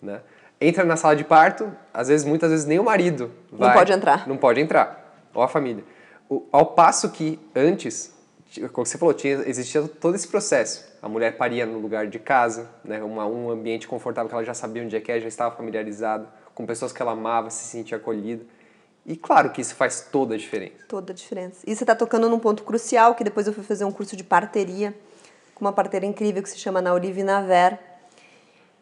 [0.00, 0.20] Né?
[0.60, 3.92] Entra na sala de parto, às vezes, muitas vezes, nem o marido vai, Não pode
[3.92, 4.28] entrar.
[4.28, 5.84] Não pode entrar, ou a família.
[6.28, 8.14] O, ao passo que antes,
[8.72, 10.86] como você falou, tinha, existia todo esse processo.
[11.00, 14.54] A mulher paria no lugar de casa, né, uma, um ambiente confortável que ela já
[14.54, 17.96] sabia onde é que é, já estava familiarizada, com pessoas que ela amava, se sentia
[17.96, 18.44] acolhida.
[19.06, 20.84] E claro que isso faz toda a diferença.
[20.86, 21.60] Toda a diferença.
[21.66, 24.24] E você está tocando num ponto crucial, que depois eu fui fazer um curso de
[24.24, 24.94] parteria
[25.54, 27.78] com uma parteira incrível que se chama Nauri Vinaver,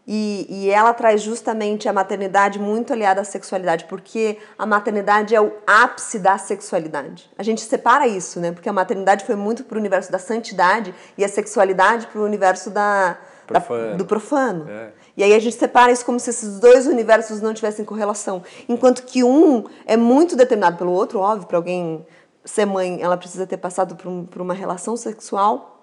[0.09, 5.41] E, e, ela traz justamente a maternidade muito aliada à sexualidade, porque a maternidade é
[5.41, 7.29] o ápice da sexualidade.
[7.37, 8.53] A gente separa isso, né?
[8.53, 12.25] Porque a maternidade foi muito para o universo da santidade e a sexualidade para o
[12.25, 13.91] universo da, profano.
[13.91, 14.71] Da, do profano.
[14.71, 14.91] É.
[15.17, 18.45] E aí a gente separa isso como se esses dois universos não tivessem correlação.
[18.69, 22.07] Enquanto que um é muito determinado pelo outro, óbvio, para alguém
[22.45, 25.76] ser mãe, ela precisa ter passado por, um, por uma relação sexual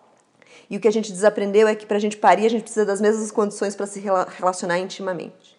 [0.70, 2.86] e o que a gente desaprendeu é que para a gente parir, a gente precisa
[2.86, 5.54] das mesmas condições para se relacionar intimamente.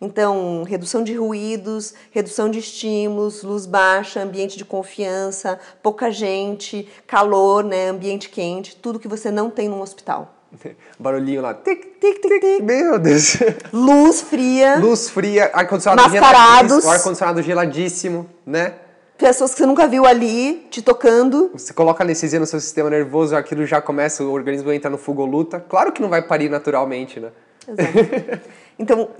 [0.00, 7.62] Então, redução de ruídos, redução de estímulos, luz baixa, ambiente de confiança, pouca gente, calor,
[7.62, 10.34] né, ambiente quente, tudo que você não tem num hospital.
[10.98, 11.54] Barulhinho lá.
[11.54, 12.62] Tic, tic, tic, tic.
[12.62, 13.36] Meu Deus.
[13.72, 14.76] Luz fria.
[14.78, 18.74] Luz fria, ar-condicionado geladíssimo, ar-condicionado geladíssimo, né?
[19.22, 21.50] Pessoas que você nunca viu ali te tocando.
[21.52, 25.24] Você coloca anestesia no seu sistema nervoso, aquilo já começa, o organismo entra no fogo
[25.24, 25.60] luta.
[25.60, 27.30] Claro que não vai parir naturalmente, né?
[27.66, 28.52] Exato.
[28.78, 29.10] Então,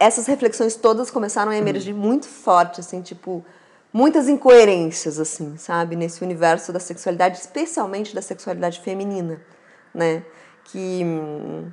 [0.00, 3.44] essas reflexões todas começaram a emergir muito forte, assim, tipo,
[3.92, 9.40] muitas incoerências, assim, sabe, nesse universo da sexualidade, especialmente da sexualidade feminina,
[9.94, 10.24] né?
[10.64, 11.70] Que hum,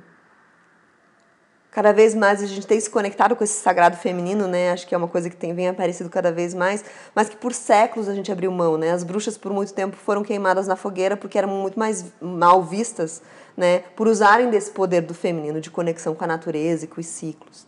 [1.70, 4.70] cada vez mais a gente tem se conectado com esse sagrado feminino, né?
[4.70, 7.52] Acho que é uma coisa que tem vem aparecido cada vez mais, mas que por
[7.52, 8.90] séculos a gente abriu mão, né?
[8.90, 13.22] As bruxas por muito tempo foram queimadas na fogueira porque eram muito mais mal vistas,
[13.56, 13.84] né?
[13.94, 17.66] Por usarem desse poder do feminino de conexão com a natureza e com os ciclos.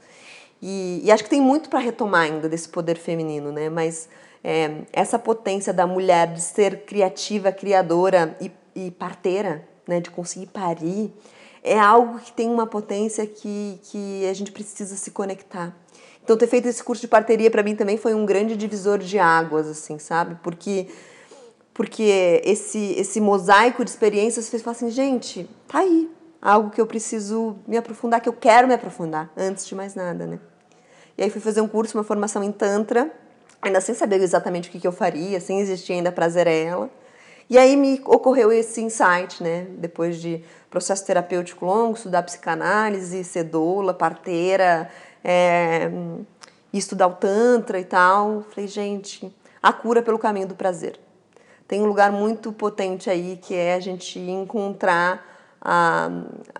[0.61, 3.69] E, e acho que tem muito para retomar ainda desse poder feminino, né?
[3.69, 4.09] Mas
[4.43, 10.01] é, essa potência da mulher de ser criativa, criadora e, e parteira, né?
[10.01, 11.13] De conseguir parir
[11.63, 15.75] é algo que tem uma potência que, que a gente precisa se conectar.
[16.25, 19.19] Então, ter feito esse curso de parteria para mim também foi um grande divisor de
[19.19, 20.37] águas, assim, sabe?
[20.43, 20.89] Porque
[21.75, 26.87] porque esse esse mosaico de experiências fez falar assim, gente, tá aí, algo que eu
[26.87, 30.39] preciso me aprofundar, que eu quero me aprofundar, antes de mais nada, né?
[31.17, 33.11] E aí fui fazer um curso, uma formação em Tantra,
[33.61, 36.91] ainda sem saber exatamente o que, que eu faria, sem existir ainda prazerela.
[37.49, 39.67] E aí me ocorreu esse insight, né?
[39.79, 44.89] Depois de processo terapêutico longo, estudar psicanálise, cedola, parteira,
[45.23, 45.91] é,
[46.73, 48.43] estudar o Tantra e tal.
[48.51, 50.99] Falei, gente, a cura pelo caminho do prazer.
[51.69, 55.25] Tem um lugar muito potente aí que é a gente encontrar
[55.61, 56.09] a,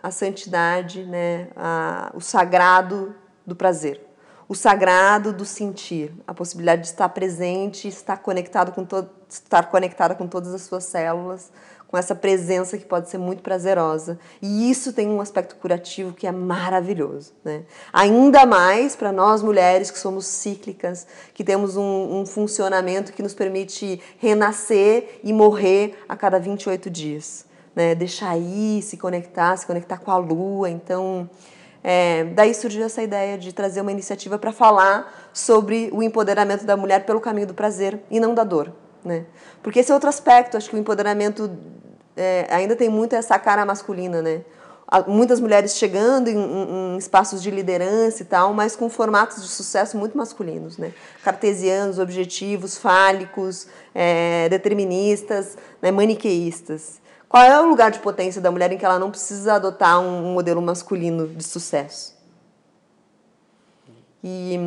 [0.03, 1.49] a santidade, né?
[1.57, 3.15] A, o sagrado
[3.47, 4.12] do prazer
[4.53, 10.15] o sagrado do sentir, a possibilidade de estar presente, estar conectado com todo, estar conectada
[10.15, 11.51] com todas as suas células,
[11.89, 14.19] com essa presença que pode ser muito prazerosa.
[14.43, 17.33] E isso tem um aspecto curativo que é maravilhoso.
[17.43, 17.63] Né?
[17.95, 23.33] Ainda mais para nós mulheres que somos cíclicas, que temos um, um, funcionamento que nos
[23.33, 27.47] permite renascer e morrer a cada 28 dias.
[27.75, 27.95] Né?
[27.95, 30.69] Deixar ir, se conectar, se conectar com a lua.
[30.69, 31.31] Então,
[31.85, 36.77] é, daí surgiu essa ideia de trazer uma iniciativa para falar sobre o empoderamento da
[36.77, 38.73] mulher pelo caminho do prazer e não da dor.
[39.05, 39.25] Né?
[39.63, 41.51] Porque esse é outro aspecto, acho que o empoderamento
[42.17, 44.43] é, ainda tem muito essa cara masculina, né?
[45.07, 49.49] Muitas mulheres chegando em, em, em, espaços de liderança e tal, mas com formatos de
[49.49, 50.93] sucesso muito masculinos, né?
[51.25, 55.91] Cartesianos, objetivos, fálicos, é, deterministas, né?
[55.91, 57.01] maniqueístas.
[57.33, 60.35] Qual é o lugar de potência da mulher em que ela não precisa adotar um
[60.35, 62.15] modelo masculino de sucesso?
[64.23, 64.59] E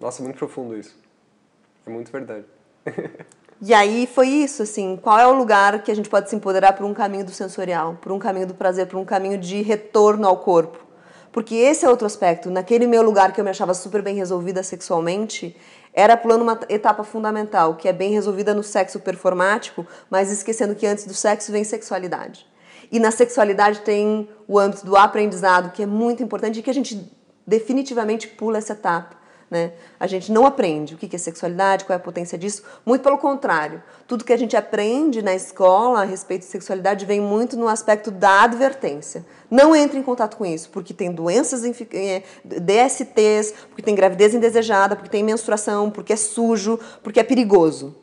[0.00, 0.96] nossa, muito profundo isso.
[1.86, 2.46] É muito verdade.
[3.60, 6.72] e aí foi isso, assim, qual é o lugar que a gente pode se empoderar
[6.72, 10.26] por um caminho do sensorial, por um caminho do prazer, por um caminho de retorno
[10.26, 10.82] ao corpo?
[11.30, 12.50] Porque esse é outro aspecto.
[12.50, 15.54] Naquele meu lugar que eu me achava super bem resolvida sexualmente,
[15.92, 20.86] era pulando uma etapa fundamental, que é bem resolvida no sexo performático, mas esquecendo que
[20.86, 22.46] antes do sexo vem sexualidade.
[22.92, 26.74] E na sexualidade tem o âmbito do aprendizado, que é muito importante e que a
[26.74, 27.10] gente
[27.46, 29.19] definitivamente pula essa etapa.
[29.50, 29.72] Né?
[29.98, 32.62] A gente não aprende o que é sexualidade, qual é a potência disso.
[32.86, 33.82] Muito pelo contrário.
[34.06, 38.12] Tudo que a gente aprende na escola a respeito de sexualidade vem muito no aspecto
[38.12, 39.26] da advertência.
[39.50, 44.94] Não entre em contato com isso, porque tem doenças, eh, DSTs, porque tem gravidez indesejada,
[44.94, 47.96] porque tem menstruação, porque é sujo, porque é perigoso.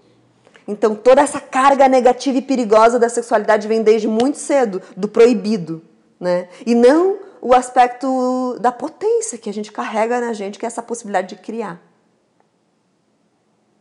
[0.67, 5.81] Então, toda essa carga negativa e perigosa da sexualidade vem desde muito cedo, do proibido.
[6.19, 6.49] Né?
[6.65, 10.83] E não o aspecto da potência que a gente carrega na gente, que é essa
[10.83, 11.81] possibilidade de criar.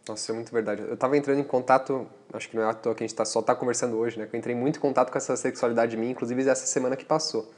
[0.08, 0.82] Nossa, isso é muito verdade.
[0.82, 3.24] Eu estava entrando em contato, acho que não é à toa que a gente tá,
[3.24, 4.26] só está conversando hoje, né?
[4.26, 7.50] Que eu entrei muito em contato com essa sexualidade minha, inclusive essa semana que passou.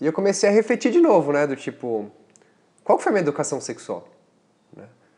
[0.00, 1.46] E eu comecei a refletir de novo, né?
[1.46, 2.10] Do tipo,
[2.82, 4.08] qual foi a minha educação sexual?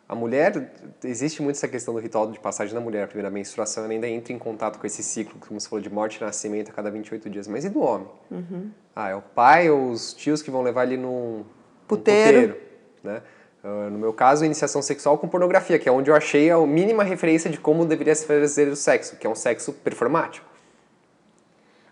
[0.09, 0.73] A mulher,
[1.05, 4.09] existe muito essa questão do ritual de passagem da mulher, a primeira menstruação, ela ainda
[4.09, 6.91] entra em contato com esse ciclo, como você falou, de morte e nascimento a cada
[6.91, 7.49] 28 dias.
[7.49, 8.09] Mas e do homem?
[8.31, 8.71] Uhum.
[8.95, 11.45] Ah, é o pai ou os tios que vão levar ele num
[11.89, 13.23] puteiro, num puteiro né?
[13.65, 17.05] Uh, no meu caso, iniciação sexual com pornografia, que é onde eu achei a mínima
[17.05, 20.45] referência de como deveria se fazer o sexo, que é um sexo performático.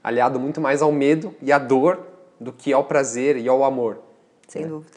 [0.03, 2.01] Aliado muito mais ao medo e à dor
[2.40, 3.99] do que ao prazer e ao amor.
[4.49, 4.68] Sem né?
[4.68, 4.90] dúvida.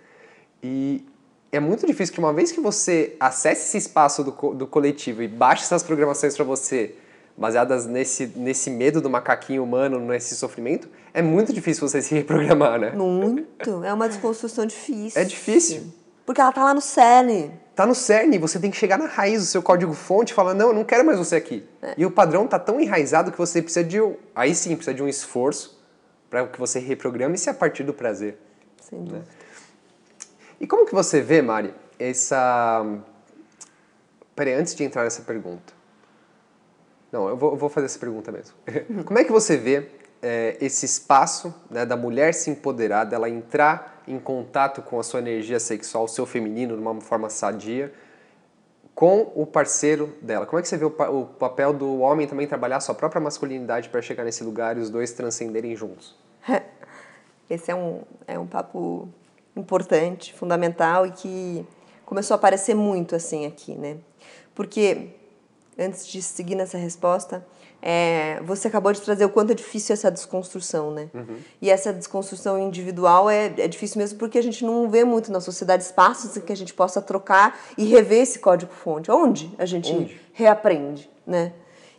[0.63, 1.05] E
[1.53, 5.27] é muito difícil que uma vez que você acesse esse espaço do, do coletivo e
[5.27, 6.95] baixe essas programações para você,
[7.37, 12.79] baseadas nesse, nesse medo do macaquinho humano, nesse sofrimento, é muito difícil você se reprogramar,
[12.79, 12.91] né?
[12.91, 13.83] Muito.
[13.83, 15.21] É uma desconstrução difícil.
[15.21, 15.93] É difícil.
[16.25, 17.51] Porque ela tá lá no cerne.
[17.75, 20.69] Tá no cerne, você tem que chegar na raiz do seu código-fonte e falar, não,
[20.69, 21.63] eu não quero mais você aqui.
[21.81, 21.93] É.
[21.97, 23.97] E o padrão tá tão enraizado que você precisa de,
[24.33, 25.81] aí sim, precisa de um esforço
[26.29, 28.37] para que você reprograme-se a partir do prazer.
[28.81, 29.05] Sem né?
[29.05, 29.25] dúvida.
[29.27, 29.42] Né?
[30.63, 32.85] E como que você vê, Mari, essa...
[34.33, 35.73] Peraí, antes de entrar nessa pergunta.
[37.11, 38.55] Não, eu vou, eu vou fazer essa pergunta mesmo.
[39.03, 39.89] como é que você vê
[40.21, 45.19] é, esse espaço né, da mulher se empoderar, dela entrar em contato com a sua
[45.19, 47.93] energia sexual, o seu feminino, de uma forma sadia,
[48.95, 50.45] com o parceiro dela.
[50.45, 53.19] Como é que você vê o, o papel do homem também trabalhar a sua própria
[53.19, 56.15] masculinidade para chegar nesse lugar e os dois transcenderem juntos?
[57.49, 59.09] Esse é um, é um papo
[59.55, 61.65] importante, fundamental e que
[62.05, 63.97] começou a aparecer muito assim aqui, né?
[64.53, 65.09] Porque,
[65.77, 67.45] antes de seguir nessa resposta,
[67.85, 71.09] é, você acabou de trazer o quanto é difícil essa desconstrução, né?
[71.13, 71.37] Uhum.
[71.61, 75.41] E essa desconstrução individual é, é difícil mesmo porque a gente não vê muito na
[75.41, 79.11] sociedade espaços em que a gente possa trocar e rever esse código-fonte.
[79.11, 80.21] Onde a gente Onde?
[80.31, 81.51] reaprende, né?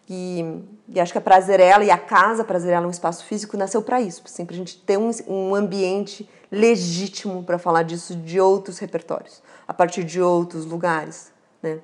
[0.08, 4.00] E, e, acho que a Prazerela e a casa Prazerela, um espaço físico, nasceu para
[4.00, 8.78] isso, assim, para a gente ter um, um ambiente legítimo para falar disso de outros
[8.78, 11.80] repertórios, a partir de outros lugares, né?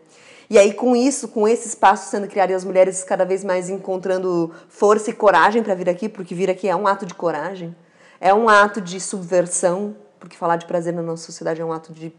[0.50, 3.70] E aí, com isso, com esse espaço sendo criado e as mulheres cada vez mais
[3.70, 7.74] encontrando força e coragem para vir aqui, porque vir aqui é um ato de coragem,
[8.20, 11.92] é um ato de subversão, porque falar de prazer na nossa sociedade é um ato
[11.92, 12.12] de,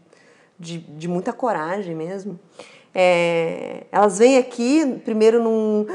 [0.58, 2.40] de, de muita coragem mesmo.
[2.94, 5.86] É, elas vêm aqui, primeiro num.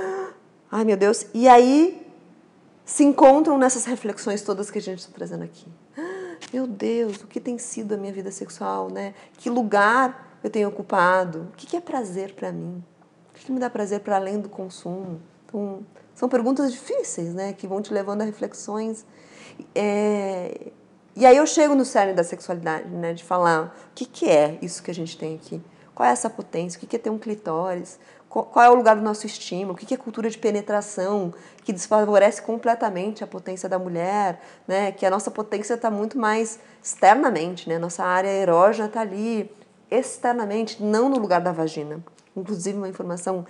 [0.71, 2.05] Ai meu Deus, e aí
[2.85, 5.65] se encontram nessas reflexões todas que a gente está trazendo aqui.
[6.53, 9.13] Meu Deus, o que tem sido a minha vida sexual, né?
[9.37, 11.49] Que lugar eu tenho ocupado?
[11.53, 12.81] O que é prazer para mim?
[13.29, 15.21] O que me dá prazer para além do consumo?
[15.45, 17.51] Então, são perguntas difíceis, né?
[17.51, 19.05] Que vão te levando a reflexões.
[19.75, 20.71] É...
[21.15, 23.13] E aí eu chego no cerne da sexualidade, né?
[23.13, 25.61] De falar o que, que é isso que a gente tem aqui?
[25.93, 26.77] Qual é essa potência?
[26.77, 27.99] O que, que é ter um clitóris?
[28.43, 29.73] Qual é o lugar do nosso estímulo?
[29.73, 34.91] O que é cultura de penetração que desfavorece completamente a potência da mulher, né?
[34.91, 37.77] Que a nossa potência está muito mais externamente, né?
[37.77, 39.51] Nossa área erógena está ali
[39.89, 41.99] externamente, não no lugar da vagina.
[42.35, 43.45] Inclusive, uma informação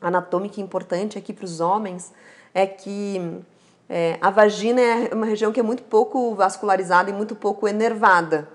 [0.00, 2.12] anatômica importante aqui para os homens
[2.54, 3.42] é que
[3.88, 8.48] é, a vagina é uma região que é muito pouco vascularizada e muito pouco enervada.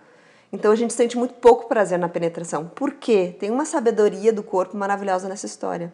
[0.53, 2.71] Então a gente sente muito pouco prazer na penetração.
[2.75, 3.35] Por quê?
[3.39, 5.91] Tem uma sabedoria do corpo maravilhosa nessa história.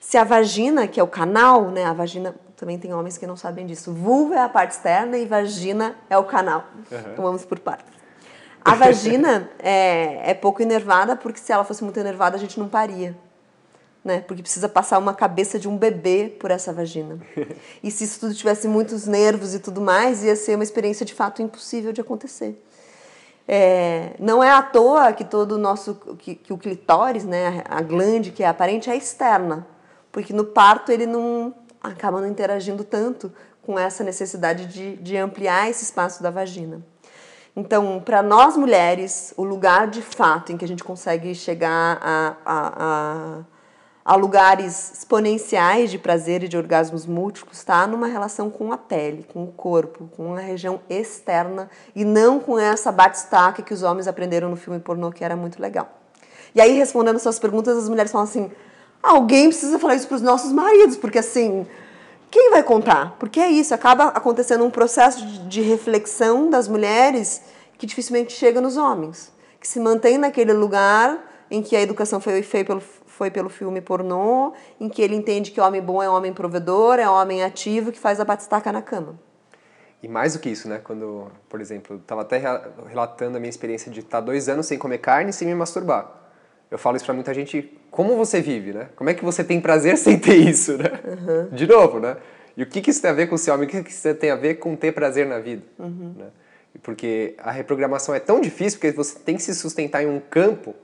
[0.00, 1.84] Se a vagina, que é o canal, né?
[1.84, 3.92] A vagina também tem homens que não sabem disso.
[3.92, 6.64] Vulva é a parte externa e vagina é o canal.
[6.90, 6.98] Uhum.
[7.12, 7.86] Então vamos por partes.
[8.64, 12.68] A vagina é, é pouco enervada porque se ela fosse muito enervada a gente não
[12.68, 13.16] paria.
[14.04, 14.22] Né?
[14.26, 17.16] Porque precisa passar uma cabeça de um bebê por essa vagina.
[17.80, 21.14] E se isso tudo tivesse muitos nervos e tudo mais, ia ser uma experiência de
[21.14, 22.60] fato impossível de acontecer.
[23.46, 27.82] É, não é à toa que todo o nosso que, que, o clitóris, né, a
[27.82, 29.66] glande que é aparente é externa,
[30.10, 33.30] porque no parto ele não acaba não interagindo tanto
[33.60, 36.82] com essa necessidade de, de ampliar esse espaço da vagina.
[37.56, 42.36] Então, para nós mulheres, o lugar de fato em que a gente consegue chegar a,
[42.44, 43.44] a, a,
[44.04, 49.24] a lugares exponenciais de prazer e de orgasmos múltiplos está numa relação com a pele,
[49.32, 54.06] com o corpo, com a região externa e não com essa batistaca que os homens
[54.06, 55.88] aprenderam no filme pornô, que era muito legal.
[56.54, 58.52] E aí, respondendo suas perguntas, as mulheres falam assim:
[59.02, 61.66] alguém precisa falar isso para os nossos maridos, porque assim
[62.34, 63.14] quem vai contar?
[63.16, 67.42] Porque é isso, acaba acontecendo um processo de reflexão das mulheres
[67.78, 71.16] que dificilmente chega nos homens, que se mantém naquele lugar
[71.48, 72.82] em que a educação foi, foi, pelo,
[73.14, 77.08] foi pelo filme pornô, em que ele entende que homem bom é homem provedor, é
[77.08, 79.18] homem ativo que faz a batistaca na cama.
[80.02, 80.80] E mais do que isso, né?
[80.82, 82.42] Quando, por exemplo, estava até
[82.88, 85.54] relatando a minha experiência de estar tá dois anos sem comer carne e sem me
[85.54, 86.10] masturbar.
[86.70, 88.88] Eu falo isso para muita gente, como você vive, né?
[88.96, 90.90] Como é que você tem prazer sem ter isso, né?
[91.04, 91.54] Uhum.
[91.54, 92.16] De novo, né?
[92.56, 93.66] E o que, que isso tem a ver com o seu homem?
[93.66, 95.62] O que, que isso tem a ver com ter prazer na vida?
[95.78, 96.14] Uhum.
[96.18, 96.26] Né?
[96.82, 100.74] Porque a reprogramação é tão difícil porque você tem que se sustentar em um campo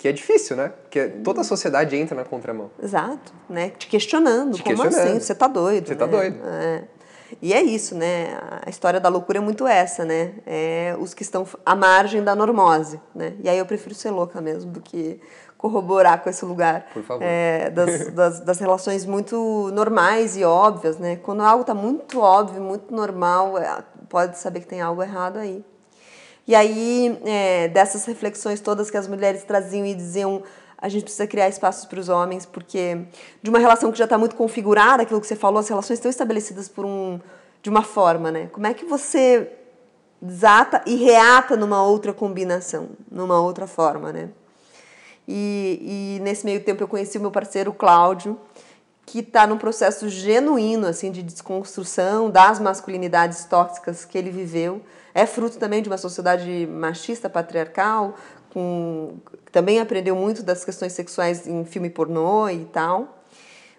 [0.00, 0.72] que é difícil, né?
[0.80, 2.70] Porque toda a sociedade entra na contramão.
[2.82, 3.68] Exato, né?
[3.68, 5.08] Te questionando, Te como questionando.
[5.10, 5.20] assim?
[5.20, 5.88] Você tá doido.
[5.88, 6.10] Você tá né?
[6.10, 6.40] tá doido.
[6.42, 6.84] É.
[7.42, 8.28] E é isso, né?
[8.64, 10.32] A história da loucura é muito essa, né?
[10.46, 13.34] É os que estão à margem da normose, né?
[13.44, 15.20] E aí eu prefiro ser louca mesmo do que
[15.58, 16.86] corroborar com esse lugar.
[16.94, 17.22] Por favor.
[17.22, 21.16] É, das, das, das, relações muito normais e óbvias, né?
[21.16, 25.62] Quando algo está muito óbvio, muito normal, é, pode saber que tem algo errado aí.
[26.46, 30.42] E aí, é, dessas reflexões todas que as mulheres traziam e diziam,
[30.76, 32.98] a gente precisa criar espaços para os homens, porque
[33.42, 36.10] de uma relação que já está muito configurada, aquilo que você falou, as relações estão
[36.10, 37.20] estabelecidas por um,
[37.62, 38.48] de uma forma, né?
[38.50, 39.52] Como é que você
[40.20, 44.30] desata e reata numa outra combinação, numa outra forma, né?
[45.28, 48.38] E, e nesse meio tempo eu conheci o meu parceiro Cláudio,
[49.10, 54.80] que está num processo genuíno assim de desconstrução das masculinidades tóxicas que ele viveu
[55.12, 58.14] é fruto também de uma sociedade machista, patriarcal,
[58.50, 59.14] com,
[59.50, 63.19] também aprendeu muito das questões sexuais em filme pornô e tal.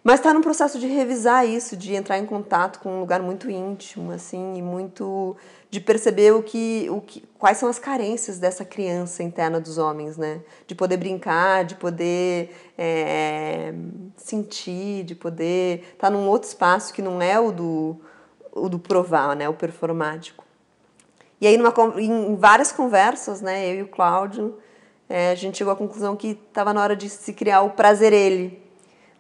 [0.03, 3.51] Mas está num processo de revisar isso, de entrar em contato com um lugar muito
[3.51, 5.35] íntimo, assim, e muito
[5.69, 10.17] de perceber o que, o que, quais são as carências dessa criança interna dos homens,
[10.17, 10.41] né?
[10.65, 13.73] De poder brincar, de poder é,
[14.17, 18.01] sentir, de poder estar tá num outro espaço que não é o do,
[18.51, 19.47] o do provar, né?
[19.47, 20.43] O performático.
[21.39, 24.59] E aí, numa, em várias conversas, né, eu e o Cláudio,
[25.09, 28.13] é, a gente chegou à conclusão que estava na hora de se criar o prazer
[28.13, 28.61] ele,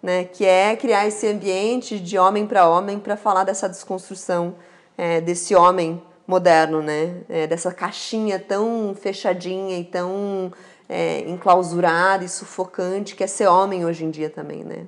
[0.01, 4.55] né, que é criar esse ambiente de homem para homem para falar dessa desconstrução
[4.97, 10.51] é, desse homem moderno, né, é, dessa caixinha tão fechadinha e tão
[10.89, 14.85] é, enclausurada e sufocante que é ser homem hoje em dia também, né.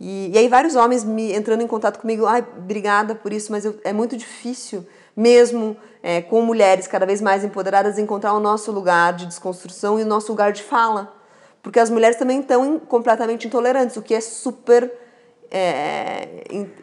[0.00, 3.64] E, e aí vários homens me entrando em contato comigo, ai, obrigada por isso, mas
[3.64, 4.84] eu, é muito difícil
[5.16, 10.02] mesmo é, com mulheres cada vez mais empoderadas, encontrar o nosso lugar de desconstrução e
[10.02, 11.14] o nosso lugar de fala.
[11.64, 14.92] Porque as mulheres também estão completamente intolerantes, o que é super.
[15.50, 16.28] É,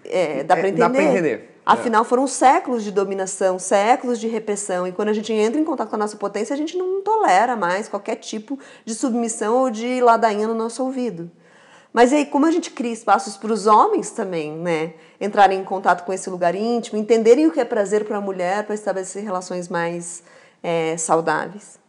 [0.05, 0.82] é, dá para entender.
[0.82, 1.51] Dá para entender.
[1.63, 5.89] Afinal, foram séculos de dominação, séculos de repressão, e quando a gente entra em contato
[5.89, 10.01] com a nossa potência, a gente não tolera mais qualquer tipo de submissão ou de
[10.01, 11.29] ladainha no nosso ouvido.
[11.93, 14.93] Mas aí, como a gente cria espaços para os homens também, né?
[15.19, 18.65] Entrarem em contato com esse lugar íntimo, entenderem o que é prazer para a mulher,
[18.65, 20.23] para estabelecer relações mais
[20.63, 21.80] é, saudáveis.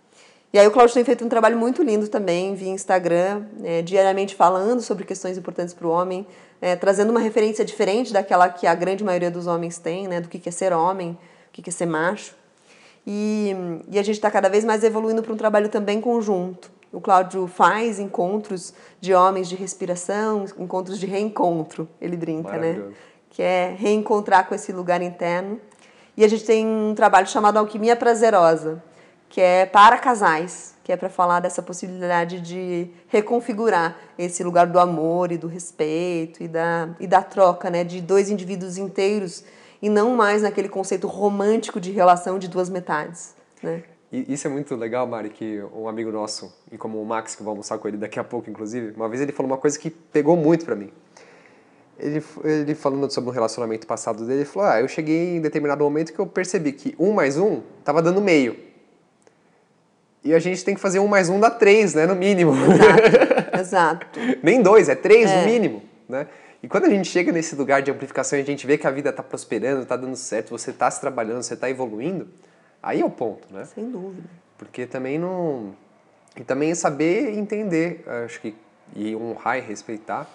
[0.52, 4.34] E aí o Cláudio tem feito um trabalho muito lindo também via Instagram, é, diariamente
[4.34, 6.26] falando sobre questões importantes para o homem,
[6.60, 10.20] é, trazendo uma referência diferente daquela que a grande maioria dos homens tem, né?
[10.20, 11.16] Do que é ser homem,
[11.48, 12.34] o que é ser macho.
[13.06, 13.56] E,
[13.90, 16.70] e a gente está cada vez mais evoluindo para um trabalho também conjunto.
[16.92, 22.82] O Cláudio faz encontros de homens de respiração, encontros de reencontro, ele brinca, né?
[23.30, 25.58] Que é reencontrar com esse lugar interno.
[26.14, 28.82] E a gente tem um trabalho chamado Alquimia Prazerosa,
[29.32, 34.78] que é para casais, que é para falar dessa possibilidade de reconfigurar esse lugar do
[34.78, 37.82] amor e do respeito e da, e da troca, né?
[37.82, 39.42] De dois indivíduos inteiros
[39.80, 43.84] e não mais naquele conceito romântico de relação de duas metades, né?
[44.12, 47.42] E isso é muito legal, Mari, que um amigo nosso, e como o Max, que
[47.42, 49.88] vai almoçar com ele daqui a pouco, inclusive, uma vez ele falou uma coisa que
[49.88, 50.92] pegou muito para mim.
[51.98, 55.82] Ele, ele falando sobre um relacionamento passado dele, ele falou, ah, eu cheguei em determinado
[55.82, 58.71] momento que eu percebi que um mais um tava dando meio.
[60.24, 62.52] E a gente tem que fazer um mais um dá três, né, no mínimo.
[62.52, 64.20] Exato, exato.
[64.42, 65.40] Nem dois, é três é.
[65.40, 66.26] no mínimo, né?
[66.62, 68.90] E quando a gente chega nesse lugar de amplificação e a gente vê que a
[68.90, 72.28] vida está prosperando, está dando certo, você está se trabalhando, você está evoluindo,
[72.82, 73.64] Aí é o ponto, né?
[73.64, 74.28] Sem dúvida.
[74.58, 75.74] Porque também não.
[76.36, 78.56] E também saber entender, acho que,
[78.96, 80.26] e honrar e respeitar.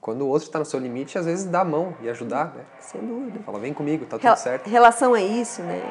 [0.00, 2.62] Quando o outro está no seu limite, às vezes dá a mão e ajudar, né?
[2.78, 3.40] Sem dúvida.
[3.44, 4.70] Fala, vem comigo, tá tudo Rel certo.
[4.70, 5.82] Relação é isso, né?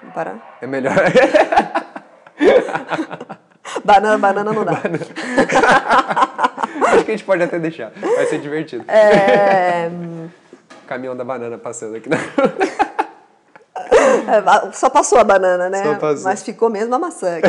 [0.00, 0.58] Vamos parar?
[0.60, 0.94] É melhor.
[3.84, 4.72] banana, banana não dá.
[4.72, 4.98] Banana.
[6.94, 7.90] Acho que a gente pode até deixar.
[7.90, 8.84] Vai ser divertido.
[8.90, 9.90] É...
[10.86, 12.18] Caminhão da banana passando aqui na.
[13.76, 15.82] É, só passou a banana, né?
[15.82, 16.24] Só passou.
[16.24, 17.38] Mas ficou mesmo a maçã.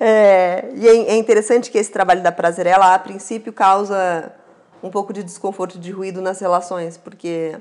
[0.00, 4.32] é, e é, é interessante que esse trabalho da prazerela, a princípio, causa
[4.82, 7.56] um pouco de desconforto, de ruído nas relações, porque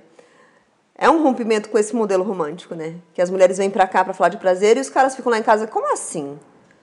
[1.02, 2.96] é um rompimento com esse modelo romântico, né?
[3.14, 5.38] Que as mulheres vêm pra cá pra falar de prazer e os caras ficam lá
[5.38, 6.40] em casa, como assim?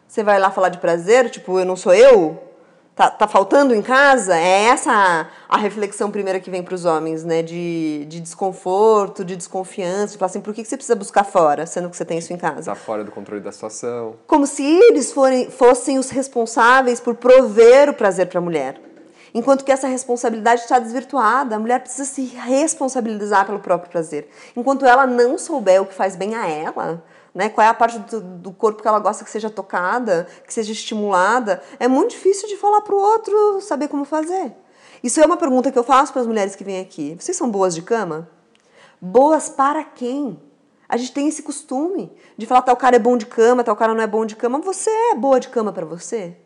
[0.07, 1.31] Você vai lá falar de prazer?
[1.31, 2.49] Tipo, eu não sou eu?
[2.99, 6.85] tá, tá faltando em casa, é essa a, a reflexão primeira que vem para os
[6.85, 7.43] homens, né?
[7.43, 11.65] De, de desconforto, de desconfiança, de falar assim, por que, que você precisa buscar fora,
[11.65, 12.59] sendo que você tem isso em casa?
[12.59, 14.17] Está fora do controle da situação.
[14.27, 18.88] Como se eles forem, fossem os responsáveis por prover o prazer para a mulher.
[19.35, 24.29] Enquanto que essa responsabilidade está desvirtuada, a mulher precisa se responsabilizar pelo próprio prazer.
[24.57, 27.05] Enquanto ela não souber o que faz bem a ela,
[27.35, 27.49] né?
[27.49, 30.73] Qual é a parte do, do, corpo que ela gosta que seja tocada, que seja
[30.73, 31.63] estimulada?
[31.79, 34.53] É muito difícil de falar para o outro saber como fazer.
[35.03, 37.17] Isso é uma pergunta que eu faço para as mulheres que vêm aqui.
[37.19, 38.29] Vocês são boas de cama?
[39.01, 40.41] Boas para quem?
[40.89, 43.95] A gente tem esse costume de falar tal cara é bom de cama, tal cara
[43.95, 44.59] não é bom de cama.
[44.61, 46.37] Você é boa de cama para você?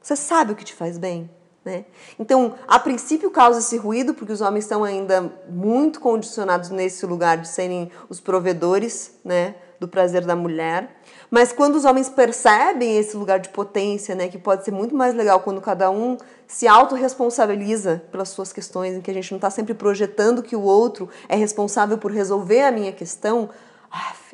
[0.00, 1.30] Você sabe o que te faz bem?
[1.64, 1.84] Né?
[2.18, 7.36] Então, a princípio causa esse ruído, porque os homens estão ainda muito condicionados nesse lugar
[7.38, 10.96] de serem os provedores né, do prazer da mulher.
[11.30, 15.14] Mas quando os homens percebem esse lugar de potência, né, que pode ser muito mais
[15.14, 16.16] legal quando cada um
[16.48, 20.62] se autorresponsabiliza pelas suas questões, em que a gente não está sempre projetando que o
[20.62, 23.48] outro é responsável por resolver a minha questão,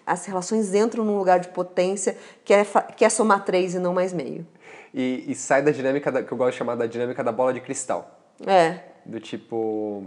[0.07, 2.65] as relações entram num lugar de potência que é,
[2.97, 4.47] que é somar três e não mais meio
[4.93, 7.53] e, e sai da dinâmica da, que eu gosto de chamar da dinâmica da bola
[7.53, 8.19] de cristal.
[8.47, 8.81] É.
[9.05, 10.05] Do tipo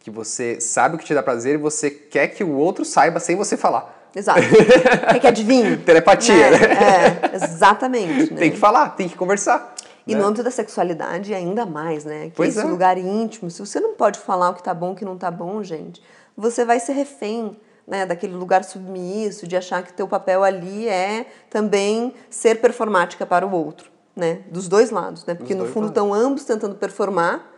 [0.00, 3.20] que você sabe o que te dá prazer e você quer que o outro saiba
[3.20, 4.10] sem você falar.
[4.14, 4.40] Exato.
[5.10, 5.76] Quer que adivinhe.
[5.78, 6.58] Telepatia, né?
[6.58, 7.30] né?
[7.32, 8.32] É, exatamente.
[8.34, 8.40] Né?
[8.40, 9.74] Tem que falar, tem que conversar.
[10.06, 10.20] E né?
[10.20, 12.26] no âmbito da sexualidade, ainda mais, né?
[12.26, 12.68] Que pois esse é.
[12.68, 15.16] lugar íntimo, se você não pode falar o que tá bom e o que não
[15.16, 16.02] tá bom, gente,
[16.36, 21.26] você vai ser refém né, daquele lugar submisso, de achar que teu papel ali é
[21.48, 24.42] também ser performática para o outro né?
[24.50, 25.34] Dos dois lados, né?
[25.34, 27.50] Porque no fundo estão ambos tentando performar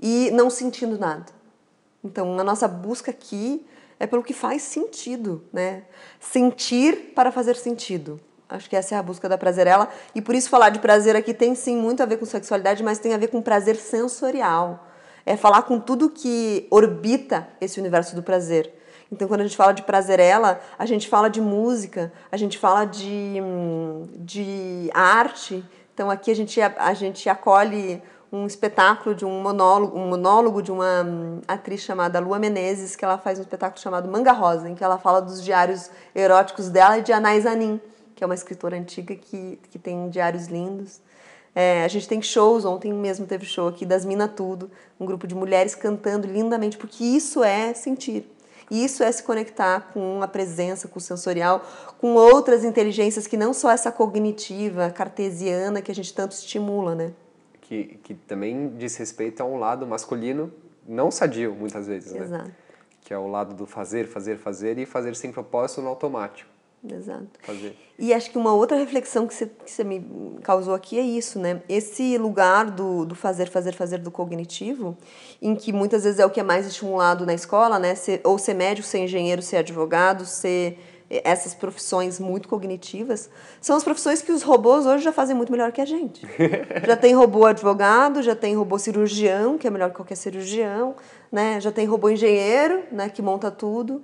[0.00, 1.26] e não sentindo nada.
[2.04, 3.64] Então, a nossa busca aqui
[3.98, 5.84] é pelo que faz sentido, né?
[6.18, 8.20] Sentir para fazer sentido.
[8.48, 9.88] Acho que essa é a busca da prazerela.
[10.14, 12.98] E por isso falar de prazer aqui tem sim muito a ver com sexualidade, mas
[12.98, 14.88] tem a ver com prazer sensorial.
[15.24, 18.74] É falar com tudo que orbita esse universo do prazer.
[19.10, 22.84] Então, quando a gente fala de prazerela, a gente fala de música, a gente fala
[22.84, 29.42] de, hum, de arte, então aqui a gente, a, gente acolhe um espetáculo de um
[29.42, 33.80] monólogo, um monólogo de uma hum, atriz chamada Lua Menezes, que ela faz um espetáculo
[33.80, 37.78] chamado Manga Rosa, em que ela fala dos diários eróticos dela e de Anais Anin,
[38.16, 41.00] que é uma escritora antiga que, que tem diários lindos.
[41.54, 45.26] É, a gente tem shows, ontem mesmo teve show aqui das Mina Tudo, um grupo
[45.26, 48.26] de mulheres cantando lindamente, porque isso é sentir.
[48.72, 51.62] Isso é se conectar com a presença, com o sensorial,
[51.98, 57.12] com outras inteligências que não só essa cognitiva, cartesiana, que a gente tanto estimula, né?
[57.60, 60.50] Que, que também diz respeito a um lado masculino
[60.88, 62.24] não sadio, muitas vezes, né?
[62.24, 62.52] Exato.
[63.02, 66.48] Que é o lado do fazer, fazer, fazer e fazer sem propósito no automático.
[66.84, 67.28] Exato.
[67.40, 67.76] Fazer.
[67.98, 70.04] E acho que uma outra reflexão que você, que você me
[70.42, 71.62] causou aqui é isso, né?
[71.68, 74.96] Esse lugar do, do fazer, fazer, fazer do cognitivo,
[75.40, 77.94] em que muitas vezes é o que é mais estimulado na escola, né?
[77.94, 80.78] Ser, ou ser médico, ser engenheiro, ser advogado, ser
[81.24, 83.28] essas profissões muito cognitivas,
[83.60, 86.26] são as profissões que os robôs hoje já fazem muito melhor que a gente.
[86.86, 90.96] já tem robô advogado, já tem robô cirurgião, que é melhor que qualquer cirurgião,
[91.30, 91.60] né?
[91.60, 94.02] Já tem robô engenheiro, né, que monta tudo.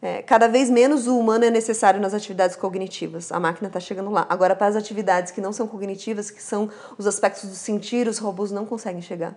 [0.00, 3.32] É, cada vez menos o humano é necessário nas atividades cognitivas.
[3.32, 4.26] A máquina está chegando lá.
[4.28, 8.18] Agora, para as atividades que não são cognitivas, que são os aspectos do sentir, os
[8.18, 9.34] robôs não conseguem chegar.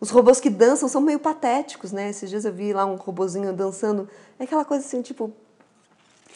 [0.00, 2.10] Os robôs que dançam são meio patéticos, né?
[2.10, 4.08] Esses dias eu vi lá um robozinho dançando.
[4.38, 5.32] É aquela coisa assim, tipo.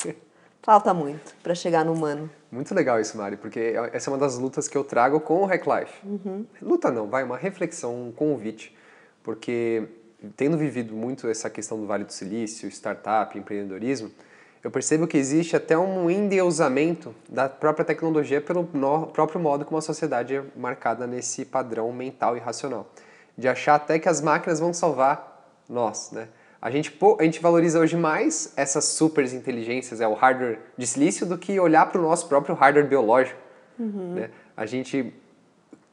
[0.63, 2.31] Falta muito para chegar no humano.
[2.51, 5.47] Muito legal isso, Mari, porque essa é uma das lutas que eu trago com o
[5.47, 6.07] Hack Life.
[6.07, 6.47] Uhum.
[6.61, 8.77] Luta não, vai, uma reflexão, um convite.
[9.23, 9.87] Porque
[10.37, 14.11] tendo vivido muito essa questão do Vale do Silício, startup, empreendedorismo,
[14.63, 19.79] eu percebo que existe até um endeusamento da própria tecnologia pelo no, próprio modo como
[19.79, 22.91] a sociedade é marcada nesse padrão mental e racional.
[23.37, 26.29] De achar até que as máquinas vão salvar nós, né?
[26.61, 31.25] A gente, a gente valoriza hoje mais essas super inteligências, é o hardware de silício,
[31.25, 33.39] do que olhar para o nosso próprio hardware biológico.
[33.79, 34.15] Uhum.
[34.15, 34.31] Né?
[34.57, 35.15] A gente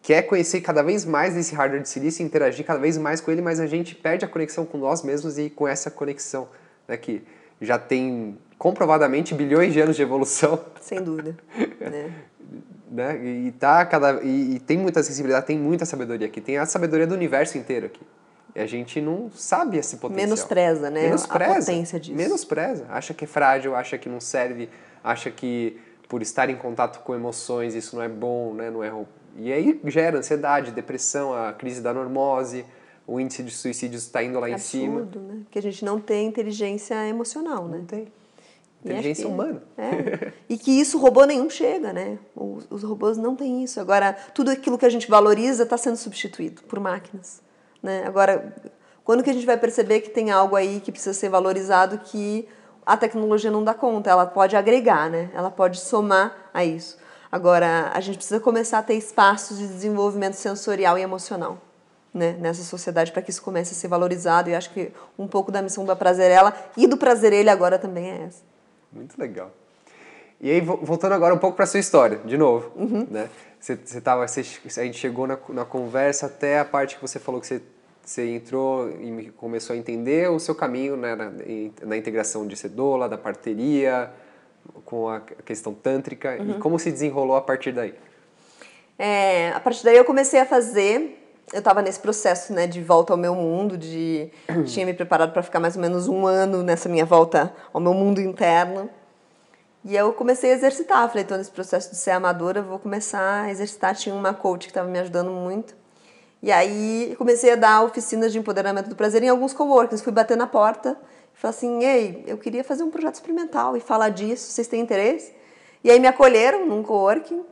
[0.05, 3.41] quer conhecer cada vez mais desse hardware de silício, interagir cada vez mais com ele,
[3.41, 6.47] mas a gente perde a conexão com nós mesmos e com essa conexão,
[6.87, 7.23] né, que
[7.59, 10.63] já tem comprovadamente bilhões de anos de evolução.
[10.79, 11.35] Sem dúvida.
[11.81, 12.13] né?
[12.91, 13.25] né?
[13.25, 17.07] E, tá cada, e, e, tem muita sensibilidade, tem muita sabedoria aqui, tem a sabedoria
[17.07, 18.01] do universo inteiro aqui.
[18.55, 20.27] E a gente não sabe esse potencial.
[20.27, 21.01] Menospreza, né?
[21.01, 21.51] Menospreza.
[21.51, 22.15] A potência disso.
[22.15, 22.85] Menospreza.
[22.89, 24.69] Acha que é frágil, acha que não serve,
[25.03, 28.69] acha que por estar em contato com emoções isso não é bom, né?
[28.69, 28.91] não é
[29.37, 32.65] e aí gera ansiedade, depressão, a crise da normose,
[33.07, 35.33] o índice de suicídios está indo lá Absurdo, em cima.
[35.33, 35.41] né?
[35.51, 37.79] Que a gente não tem inteligência emocional, né?
[37.79, 38.07] Não tem.
[38.83, 39.63] Inteligência que, humana.
[39.77, 40.31] É.
[40.47, 42.19] E que isso robô nenhum chega, né?
[42.35, 43.79] Os, os robôs não têm isso.
[43.79, 47.41] Agora, tudo aquilo que a gente valoriza está sendo substituído por máquinas.
[47.81, 48.03] Né?
[48.05, 48.55] Agora,
[49.03, 52.47] quando que a gente vai perceber que tem algo aí que precisa ser valorizado que
[52.85, 54.09] a tecnologia não dá conta?
[54.09, 55.31] Ela pode agregar, né?
[55.33, 56.97] Ela pode somar a isso.
[57.35, 61.57] Agora, a gente precisa começar a ter espaços de desenvolvimento sensorial e emocional
[62.13, 64.49] né, nessa sociedade para que isso comece a ser valorizado.
[64.49, 68.21] E acho que um pouco da missão da Prazerela e do Prazerelha agora também é
[68.21, 68.41] essa.
[68.89, 69.51] Muito legal.
[70.39, 73.05] E aí, voltando agora um pouco para sua história, de novo, uhum.
[73.11, 73.29] né?
[73.59, 74.39] Você, você tava, você,
[74.79, 77.61] a gente chegou na, na conversa até a parte que você falou que você,
[78.01, 81.33] você entrou e começou a entender o seu caminho né, na,
[81.85, 84.09] na integração de cedola, da parteria,
[84.83, 86.51] com a questão tântrica, uhum.
[86.51, 87.93] e como se desenrolou a partir daí?
[88.97, 91.21] É, a partir daí eu comecei a fazer
[91.53, 94.31] eu estava nesse processo né, de volta ao meu mundo, de
[94.65, 97.93] tinha me preparado para ficar mais ou menos um ano nessa minha volta ao meu
[97.93, 98.89] mundo interno.
[99.83, 103.51] E eu comecei a exercitar, falei, estou nesse processo de ser amadora, vou começar a
[103.51, 103.95] exercitar.
[103.95, 105.75] Tinha uma coach que estava me ajudando muito.
[106.41, 110.03] E aí comecei a dar oficinas de empoderamento do prazer em alguns coworkings.
[110.03, 110.97] Fui bater na porta
[111.35, 115.33] falei assim, ei, eu queria fazer um projeto experimental e falar disso, vocês têm interesse?
[115.83, 117.43] E aí me acolheram num coworking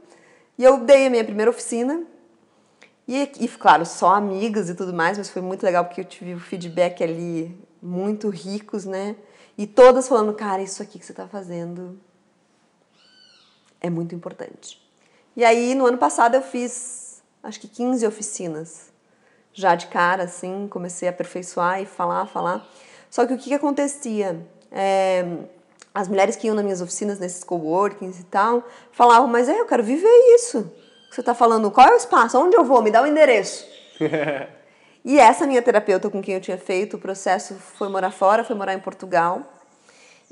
[0.58, 2.04] e eu dei a minha primeira oficina
[3.08, 6.34] e, e, claro, só amigas e tudo mais, mas foi muito legal porque eu tive
[6.34, 9.16] o feedback ali muito ricos, né?
[9.58, 12.00] E todas falando, cara, isso aqui que você está fazendo
[13.82, 14.82] é muito importante.
[15.36, 18.94] E aí, no ano passado, eu fiz acho que 15 oficinas.
[19.52, 22.68] Já de cara, assim, comecei a aperfeiçoar e falar, falar.
[23.14, 24.44] Só que o que, que acontecia?
[24.72, 25.24] É,
[25.94, 29.66] as mulheres que iam nas minhas oficinas, nesses coworkings e tal, falavam, mas é, eu
[29.66, 30.66] quero viver isso
[31.14, 33.68] você está falando qual é o espaço, onde eu vou, me dá o endereço.
[35.06, 38.56] e essa minha terapeuta com quem eu tinha feito o processo foi morar fora, foi
[38.56, 39.44] morar em Portugal.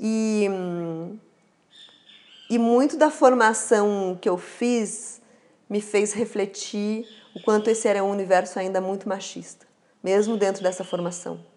[0.00, 0.48] E,
[2.50, 5.22] e muito da formação que eu fiz
[5.70, 9.64] me fez refletir o quanto esse era um universo ainda muito machista,
[10.02, 11.51] mesmo dentro dessa formação.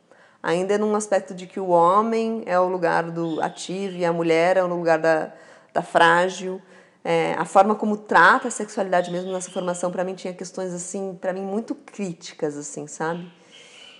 [0.46, 4.58] Ainda num aspecto de que o homem é o lugar do ativo e a mulher
[4.58, 5.34] é o lugar da,
[5.74, 6.62] da frágil.
[7.04, 11.18] É, a forma como trata a sexualidade mesmo nessa formação para mim tinha questões assim
[11.20, 13.28] para mim muito críticas assim sabe?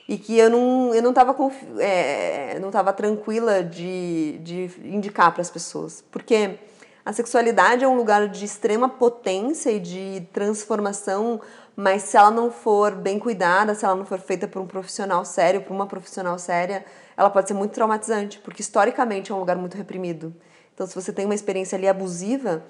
[0.08, 1.36] E que eu não eu não estava
[1.80, 6.04] é, não tava tranquila de, de indicar para as pessoas.
[6.12, 6.60] Porque
[7.04, 11.42] a sexualidade é um lugar de extrema potência e de transformação
[11.76, 15.26] mas se ela não for bem cuidada se ela não for feita por um profissional
[15.26, 16.86] sério por uma profissional séria
[17.18, 20.34] ela pode ser muito traumatizante porque historicamente é um lugar muito reprimido
[20.74, 22.64] então se você tem uma experiência ali abusiva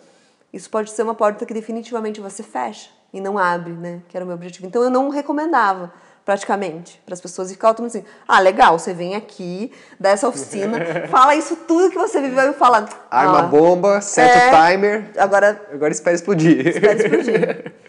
[0.55, 4.01] isso pode ser uma porta que definitivamente você fecha e não abre, né?
[4.07, 4.65] Que era o meu objetivo.
[4.65, 5.91] Então eu não recomendava
[6.23, 10.27] praticamente para as pessoas e ficava todo assim: "Ah, legal, você vem aqui, dá essa
[10.27, 10.79] oficina,
[11.11, 15.11] fala isso tudo que você viveu e fala: arma ah, bomba, seta é, o timer.
[15.17, 16.67] Agora agora espera explodir".
[16.67, 17.73] Espera explodir.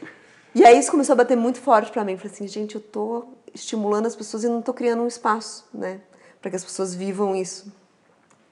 [0.58, 3.26] e aí isso começou a bater muito forte para mim, falei assim: "Gente, eu tô
[3.52, 6.00] estimulando as pessoas e não tô criando um espaço, né,
[6.40, 7.70] para que as pessoas vivam isso".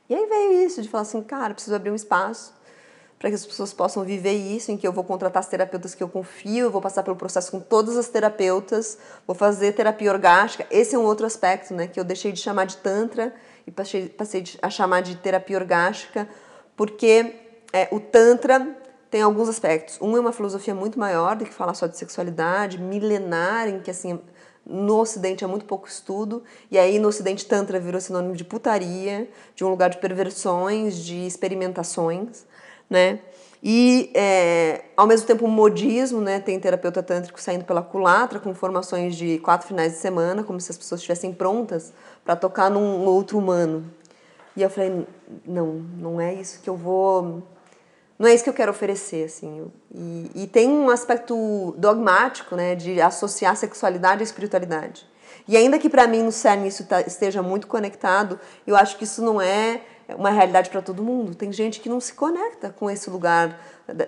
[0.09, 2.52] E aí veio isso de falar assim: "Cara, preciso abrir um espaço
[3.24, 6.02] para que as pessoas possam viver isso, em que eu vou contratar as terapeutas que
[6.02, 10.66] eu confio, vou passar pelo processo com todas as terapeutas, vou fazer terapia orgástica.
[10.70, 13.34] Esse é um outro aspecto, né, que eu deixei de chamar de tantra
[13.66, 16.28] e passei, passei a chamar de terapia orgástica,
[16.76, 17.34] porque
[17.72, 18.76] é, o tantra
[19.15, 19.97] tem alguns aspectos.
[20.01, 23.89] Um é uma filosofia muito maior do que falar só de sexualidade, milenar, em que
[23.89, 24.19] assim
[24.67, 29.29] no Ocidente é muito pouco estudo, e aí no Ocidente Tantra virou sinônimo de putaria,
[29.55, 32.45] de um lugar de perversões, de experimentações
[32.91, 33.21] né?
[33.62, 36.41] E, é, ao mesmo tempo, o modismo, né?
[36.41, 40.73] Tem terapeuta tântrico saindo pela culatra com formações de quatro finais de semana, como se
[40.73, 41.93] as pessoas estivessem prontas
[42.25, 43.85] para tocar num outro humano.
[44.57, 45.07] E eu falei,
[45.47, 47.45] não, não é isso que eu vou...
[48.19, 49.67] Não é isso que eu quero oferecer, assim.
[49.93, 52.75] E, e tem um aspecto dogmático, né?
[52.75, 55.07] De associar sexualidade à espiritualidade.
[55.47, 59.05] E ainda que para mim no CERN isso tá, esteja muito conectado, eu acho que
[59.05, 59.83] isso não é
[60.16, 61.34] uma realidade para todo mundo.
[61.34, 63.59] Tem gente que não se conecta com esse lugar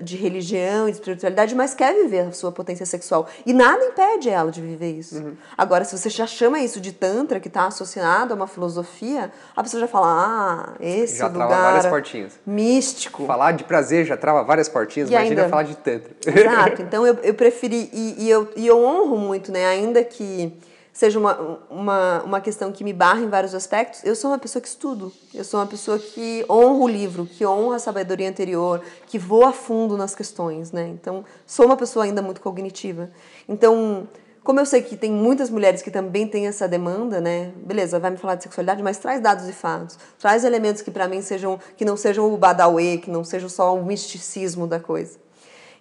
[0.03, 3.29] de religião e de espiritualidade, mas quer viver a sua potência sexual.
[3.45, 5.19] E nada impede ela de viver isso.
[5.19, 5.37] Uhum.
[5.57, 9.63] Agora, se você já chama isso de Tantra, que está associado a uma filosofia, a
[9.63, 11.41] pessoa já fala, ah, esse já lugar...
[11.41, 12.33] Já trava várias portinhas.
[12.47, 13.27] Místico.
[13.27, 15.51] Falar de prazer já trava várias portinhas, e imagina ainda...
[15.51, 16.13] falar de Tantra.
[16.27, 16.83] Exato.
[16.87, 17.91] Então, eu, eu preferi...
[17.93, 19.67] E, e, eu, e eu honro muito, né?
[19.67, 20.57] Ainda que
[20.97, 24.63] seja uma, uma, uma questão que me barra em vários aspectos, eu sou uma pessoa
[24.63, 25.13] que estudo.
[25.35, 29.51] Eu sou uma pessoa que honra o livro, que honra a sabedoria anterior, que voa
[29.51, 30.89] a fundo nas questões, né?
[30.89, 33.11] Então, sou uma pessoa ainda muito cognitiva.
[33.47, 34.09] Então,
[34.43, 37.53] como eu sei que tem muitas mulheres que também têm essa demanda, né?
[37.57, 39.99] Beleza, vai me falar de sexualidade, mas traz dados e fatos.
[40.19, 43.77] Traz elementos que para mim sejam que não sejam o badauê, que não sejam só
[43.77, 45.19] o misticismo da coisa.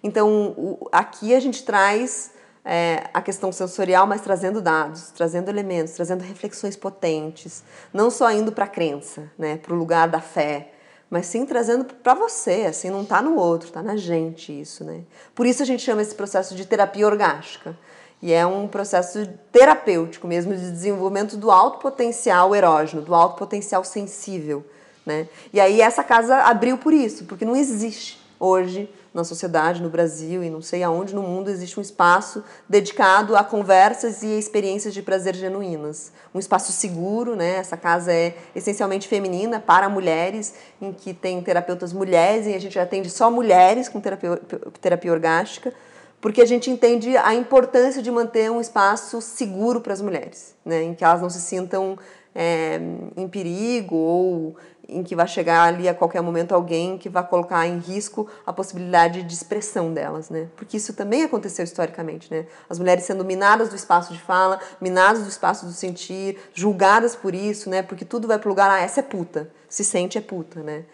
[0.02, 2.35] Então, aqui a gente traz
[2.66, 7.62] é, a questão sensorial, mas trazendo dados, trazendo elementos, trazendo reflexões potentes,
[7.94, 10.72] não só indo para a crença, né, para o lugar da fé,
[11.08, 15.02] mas sim trazendo para você, assim, não está no outro, está na gente isso, né?
[15.36, 17.78] Por isso a gente chama esse processo de terapia orgástica.
[18.20, 23.84] E é um processo terapêutico mesmo de desenvolvimento do alto potencial erógeno, do alto potencial
[23.84, 24.66] sensível,
[25.04, 25.28] né?
[25.52, 30.44] E aí essa casa abriu por isso, porque não existe hoje na sociedade, no Brasil
[30.44, 35.00] e não sei aonde no mundo existe um espaço dedicado a conversas e experiências de
[35.00, 36.12] prazer genuínas.
[36.34, 37.56] Um espaço seguro, né?
[37.56, 40.52] Essa casa é essencialmente feminina para mulheres,
[40.82, 44.38] em que tem terapeutas mulheres e a gente atende só mulheres com terapia,
[44.82, 45.72] terapia orgástica,
[46.20, 50.82] porque a gente entende a importância de manter um espaço seguro para as mulheres, né?
[50.82, 51.96] Em que elas não se sintam
[52.34, 52.78] é,
[53.16, 54.56] em perigo ou
[54.88, 58.52] em que vai chegar ali a qualquer momento alguém que vai colocar em risco a
[58.52, 60.48] possibilidade de expressão delas, né?
[60.56, 62.46] Porque isso também aconteceu historicamente, né?
[62.70, 67.34] As mulheres sendo minadas do espaço de fala, minadas do espaço do sentir, julgadas por
[67.34, 67.82] isso, né?
[67.82, 70.84] Porque tudo vai pro lugar, ah, essa é puta, se sente é puta, né?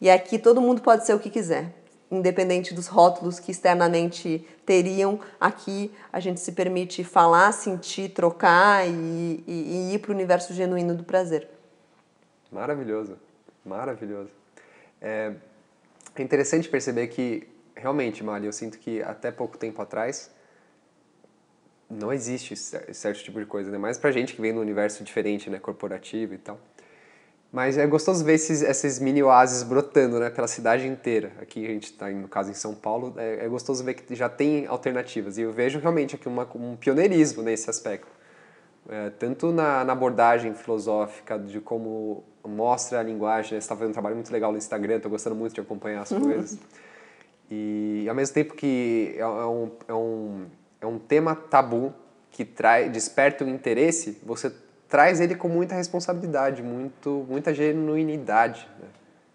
[0.00, 1.72] E aqui todo mundo pode ser o que quiser,
[2.10, 9.44] independente dos rótulos que externamente teriam, aqui a gente se permite falar, sentir, trocar e,
[9.46, 11.48] e, e ir para o universo genuíno do prazer.
[12.50, 13.16] Maravilhoso.
[13.64, 14.30] Maravilhoso.
[15.00, 15.32] É,
[16.14, 20.30] é interessante perceber que, realmente, Mari, eu sinto que até pouco tempo atrás
[21.88, 23.78] não existe certo tipo de coisa, né?
[23.78, 25.58] Mais pra gente que vem do universo diferente, né?
[25.58, 26.58] Corporativo e tal.
[27.52, 30.30] Mas é gostoso ver esses, esses mini oásis brotando, né?
[30.30, 31.32] Pela cidade inteira.
[31.38, 33.14] Aqui a gente está, no caso, em São Paulo.
[33.18, 35.36] É, é, gostoso ver que já tem alternativas.
[35.36, 38.10] E eu vejo realmente aqui uma, um pioneirismo nesse aspecto.
[38.88, 43.60] É, tanto na, na abordagem filosófica de como mostra a linguagem, né?
[43.60, 46.10] você está fazendo um trabalho muito legal no Instagram, estou gostando muito de acompanhar as
[46.10, 46.20] uhum.
[46.20, 46.58] coisas.
[47.50, 50.46] E ao mesmo tempo que é, é um, é um,
[50.80, 51.92] é um tema tabu
[52.30, 54.52] que trai, desperta o interesse, você
[54.88, 58.68] traz ele com muita responsabilidade, muito, muita genuinidade.
[58.80, 58.88] Né?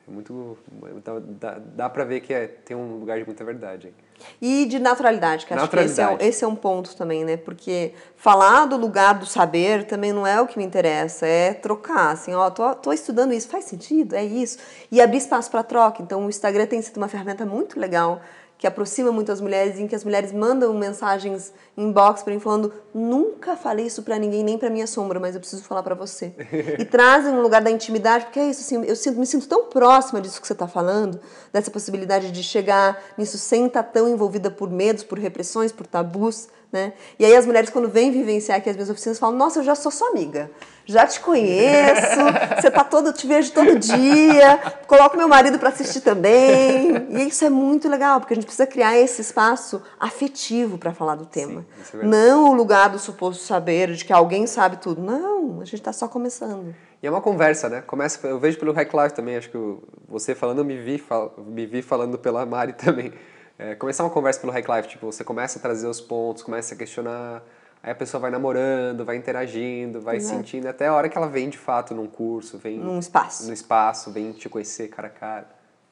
[0.08, 0.58] É muito,
[1.04, 3.94] dá, dá, dá para ver que é, tem um lugar de muita verdade.
[4.42, 7.36] E de naturalidade, que acho que esse é, esse é um ponto também, né?
[7.36, 12.12] Porque falar do lugar do saber também não é o que me interessa, é trocar,
[12.12, 14.16] assim, ó, tô, tô estudando isso, faz sentido?
[14.16, 14.58] É isso.
[14.90, 16.02] E abrir espaço para troca.
[16.02, 18.22] Então, o Instagram tem sido uma ferramenta muito legal
[18.58, 22.74] que aproxima muito as mulheres, em que as mulheres mandam mensagens inbox para mim falando:
[22.94, 26.34] nunca falei isso para ninguém, nem para minha sombra, mas eu preciso falar para você.
[26.80, 29.66] e trazem um lugar da intimidade, porque é isso, assim, eu sinto, me sinto tão
[29.66, 31.20] próxima disso que você está falando,
[31.54, 35.86] dessa possibilidade de chegar nisso sem estar tá tão envolvida por medos, por repressões, por
[35.86, 36.48] tabus.
[36.72, 36.92] Né?
[37.18, 39.74] E aí as mulheres, quando vêm vivenciar aqui as minhas oficinas, falam: Nossa, eu já
[39.74, 40.52] sou sua amiga,
[40.86, 42.20] já te conheço,
[42.60, 47.08] você tá todo, te vejo todo dia, coloco meu marido para assistir também.
[47.10, 51.16] E isso é muito legal, porque a gente precisa criar esse espaço afetivo para falar
[51.16, 51.66] do tema.
[51.84, 55.02] Sim, é Não o lugar do suposto saber, de que alguém sabe tudo.
[55.02, 56.76] Não, a gente está só começando.
[57.02, 57.82] E é uma conversa, né?
[57.82, 61.02] Começa, eu vejo pelo Hack Life também, acho que você falando, eu me vi,
[61.46, 63.14] me vi falando pela Mari também
[63.60, 66.76] é, começar uma conversa pelo Hack Life, tipo, você começa a trazer os pontos, começa
[66.76, 67.44] a questionar,
[67.82, 70.38] aí a pessoa vai namorando, vai interagindo, vai Exato.
[70.38, 72.78] sentindo, até a hora que ela vem de fato num curso, vem...
[72.78, 73.48] Num espaço.
[73.48, 75.48] No espaço, vem te conhecer cara a cara.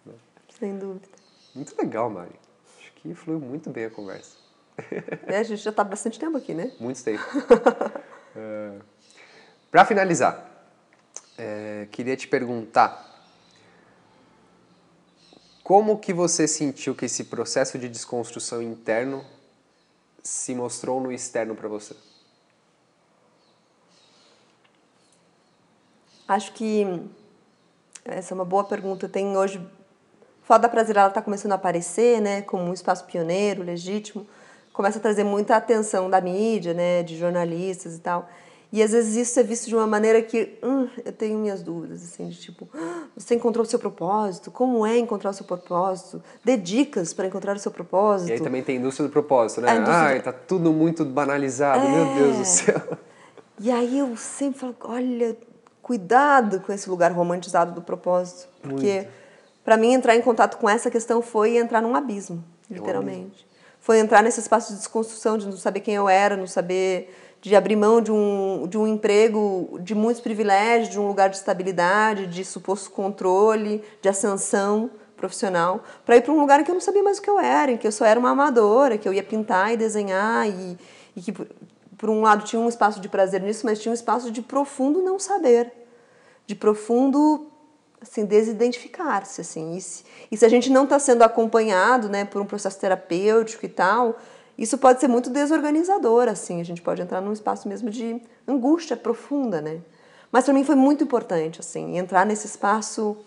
[0.05, 0.13] Né?
[0.59, 1.07] Sem dúvida.
[1.55, 2.35] Muito legal, Mari.
[2.79, 4.37] Acho que fluiu muito bem a conversa.
[5.25, 6.71] É, a gente já está bastante tempo aqui, né?
[6.79, 7.23] Muito tempo.
[8.35, 8.73] é,
[9.71, 10.51] Para finalizar,
[11.37, 13.14] é, queria te perguntar
[15.65, 19.25] como que você sentiu que esse processo de desconstrução interno
[20.21, 21.95] se mostrou no externo para você?
[26.27, 26.85] Acho que
[28.03, 29.09] essa é uma boa pergunta.
[29.09, 29.59] Tem hoje
[30.47, 34.27] da Prazer ela está começando a aparecer, né, como um espaço pioneiro, legítimo.
[34.71, 38.29] Começa a trazer muita atenção da mídia, né, de jornalistas e tal.
[38.75, 42.03] E às vezes isso é visto de uma maneira que hum, eu tenho minhas dúvidas,
[42.03, 44.51] assim, de tipo, ah, você encontrou o seu propósito?
[44.51, 46.21] Como é encontrar o seu propósito?
[46.43, 48.31] Dê dicas para encontrar o seu propósito.
[48.31, 49.69] E aí também tem indústria do propósito, né?
[49.87, 51.89] Ai, tá tudo muito banalizado, é...
[51.89, 52.81] meu Deus do céu.
[53.61, 55.37] E aí eu sempre falo, olha,
[55.81, 59.07] cuidado com esse lugar romantizado do propósito, porque
[59.63, 63.47] para mim entrar em contato com essa questão foi entrar num abismo, literalmente.
[63.79, 67.15] Foi entrar nesse espaço de desconstrução, de não saber quem eu era, não saber
[67.45, 71.37] de abrir mão de um, de um emprego de muitos privilégios, de um lugar de
[71.37, 76.81] estabilidade, de suposto controle, de ascensão profissional, para ir para um lugar que eu não
[76.81, 79.13] sabia mais o que eu era, em que eu só era uma amadora, que eu
[79.13, 80.75] ia pintar e desenhar e,
[81.15, 84.31] e que, por um lado, tinha um espaço de prazer nisso, mas tinha um espaço
[84.31, 85.71] de profundo não saber,
[86.47, 87.45] de profundo
[88.01, 89.75] assim desidentificar-se assim.
[89.75, 93.67] E se, e se a gente não está sendo acompanhado, né, por um processo terapêutico
[93.67, 94.17] e tal,
[94.57, 98.95] isso pode ser muito desorganizador, assim, a gente pode entrar num espaço mesmo de angústia
[98.95, 99.79] profunda, né?
[100.31, 103.17] Mas para mim foi muito importante, assim, entrar nesse espaço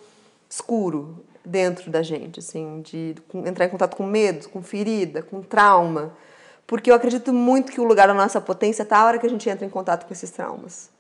[0.49, 3.15] escuro dentro da gente, assim, de
[3.47, 6.13] entrar em contato com medo, com ferida, com trauma,
[6.67, 9.31] porque eu acredito muito que o lugar da nossa potência está a hora que a
[9.31, 10.91] gente entra em contato com esses traumas.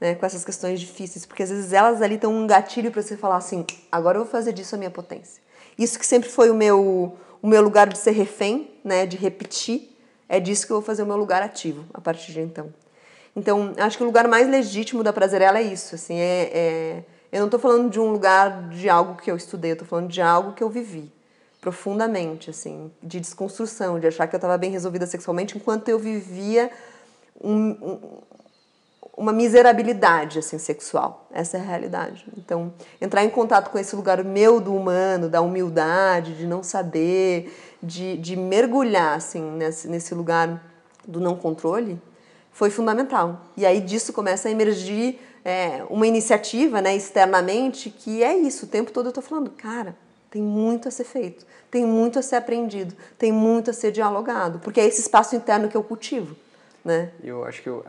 [0.00, 3.16] né, com essas questões difíceis, porque às vezes elas ali estão um gatilho para você
[3.16, 5.42] falar assim, agora eu vou fazer disso a minha potência.
[5.78, 9.96] Isso que sempre foi o meu, o meu lugar de ser refém, né, de repetir,
[10.28, 12.72] é disso que eu vou fazer o meu lugar ativo a partir de então.
[13.34, 17.40] Então, acho que o lugar mais legítimo da Prazerela é isso, assim, é, é eu
[17.40, 20.20] não estou falando de um lugar de algo que eu estudei, eu estou falando de
[20.20, 21.12] algo que eu vivi
[21.60, 26.70] profundamente, assim, de desconstrução, de achar que eu estava bem resolvida sexualmente enquanto eu vivia
[27.42, 28.22] um,
[29.18, 31.26] uma miserabilidade assim sexual.
[31.32, 32.24] Essa é a realidade.
[32.36, 37.52] Então, entrar em contato com esse lugar meu do humano, da humildade, de não saber,
[37.82, 40.62] de, de mergulhar assim nesse, nesse lugar
[41.06, 42.00] do não controle,
[42.52, 43.40] foi fundamental.
[43.56, 48.66] E aí disso começa a emergir é, uma iniciativa, né, externamente, que é isso.
[48.66, 49.96] O tempo todo eu estou falando, cara,
[50.30, 54.60] tem muito a ser feito, tem muito a ser aprendido, tem muito a ser dialogado,
[54.60, 56.36] porque é esse espaço interno que eu cultivo.
[56.84, 57.10] Né?
[57.22, 57.84] Eu acho que eu,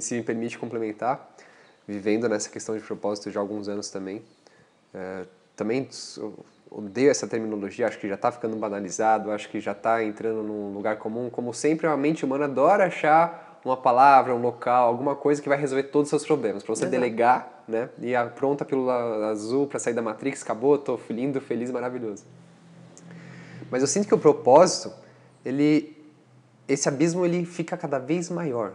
[0.00, 1.34] se me permite complementar,
[1.86, 4.22] vivendo nessa questão de propósito já há alguns anos também,
[4.92, 5.24] é,
[5.56, 5.88] também
[6.70, 10.72] odeio essa terminologia, acho que já está ficando banalizado, acho que já está entrando num
[10.72, 11.30] lugar comum.
[11.30, 15.56] Como sempre, a mente humana adora achar uma palavra, um local, alguma coisa que vai
[15.56, 16.90] resolver todos os seus problemas, para você Exato.
[16.90, 17.88] delegar, né?
[17.98, 22.24] E a pronta pílula azul para sair da Matrix, acabou, estou lindo, feliz, maravilhoso.
[23.70, 24.92] Mas eu sinto que o propósito,
[25.44, 25.96] ele,
[26.68, 28.74] esse abismo ele fica cada vez maior.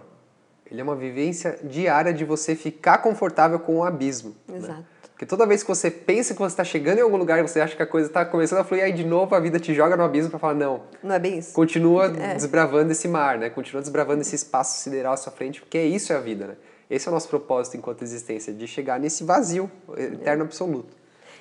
[0.72, 4.36] Ele é uma vivência diária de você ficar confortável com o abismo.
[4.48, 4.58] Né?
[4.58, 4.80] Exato.
[4.80, 4.86] Né?
[5.20, 7.60] Porque toda vez que você pensa que você está chegando em algum lugar e você
[7.60, 9.98] acha que a coisa está começando a fluir, aí de novo a vida te joga
[9.98, 10.84] no abismo para falar, não.
[11.04, 11.52] Não é bem isso.
[11.52, 12.36] Continua é.
[12.36, 13.50] desbravando esse mar, né?
[13.50, 16.56] Continua desbravando esse espaço sideral à sua frente, porque isso é a vida, né?
[16.90, 20.96] Esse é o nosso propósito enquanto existência, de chegar nesse vazio eterno absoluto.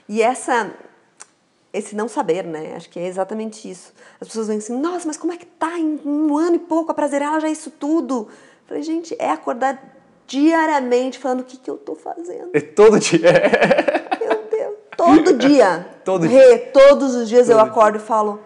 [0.08, 0.74] E essa
[1.72, 2.74] esse não saber, né?
[2.74, 3.92] Acho que é exatamente isso.
[4.20, 6.90] As pessoas vêm assim, nossa, mas como é que tá em um ano e pouco
[6.90, 8.28] a prazer ela já é isso tudo?
[8.68, 9.82] Falei, gente, é acordar
[10.26, 12.50] diariamente falando o que, que eu tô fazendo.
[12.54, 13.18] E todo dia.
[14.20, 14.74] Meu Deus.
[14.94, 15.88] Todo dia.
[16.04, 16.70] todo dia.
[16.70, 18.04] Todos os dias todo eu acordo dia.
[18.04, 18.38] e falo,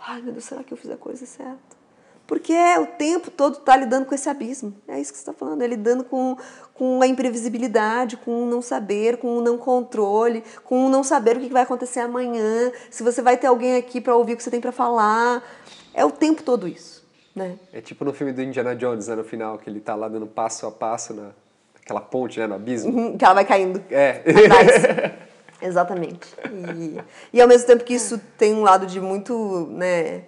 [0.00, 1.76] ai meu Deus, será que eu fiz a coisa certa?
[2.26, 4.74] Porque é, o tempo todo tá lidando com esse abismo.
[4.88, 6.36] É isso que você está falando, é lidando com,
[6.72, 11.36] com a imprevisibilidade, com o não saber, com o não controle, com o não saber
[11.36, 14.42] o que vai acontecer amanhã, se você vai ter alguém aqui para ouvir o que
[14.42, 15.42] você tem para falar.
[15.92, 16.95] É o tempo todo isso.
[17.36, 17.58] Né?
[17.70, 20.26] É tipo no filme do Indiana Jones, né, no final, que ele tá lá dando
[20.26, 21.32] passo a passo na,
[21.74, 22.90] naquela ponte, né, no abismo.
[22.90, 23.84] Uhum, que ela vai caindo.
[23.90, 24.22] É.
[25.60, 26.34] Exatamente.
[26.74, 26.98] E,
[27.34, 30.24] e ao mesmo tempo que isso tem um lado de muito, né,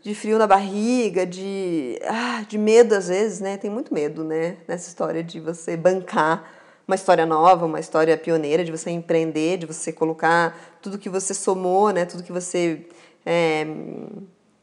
[0.00, 3.58] de frio na barriga, de, ah, de medo às vezes, né?
[3.58, 4.56] Tem muito medo, né?
[4.66, 6.50] Nessa história de você bancar
[6.88, 11.32] uma história nova, uma história pioneira, de você empreender, de você colocar tudo que você
[11.32, 12.04] somou, né?
[12.04, 12.86] Tudo que você
[13.24, 13.66] é,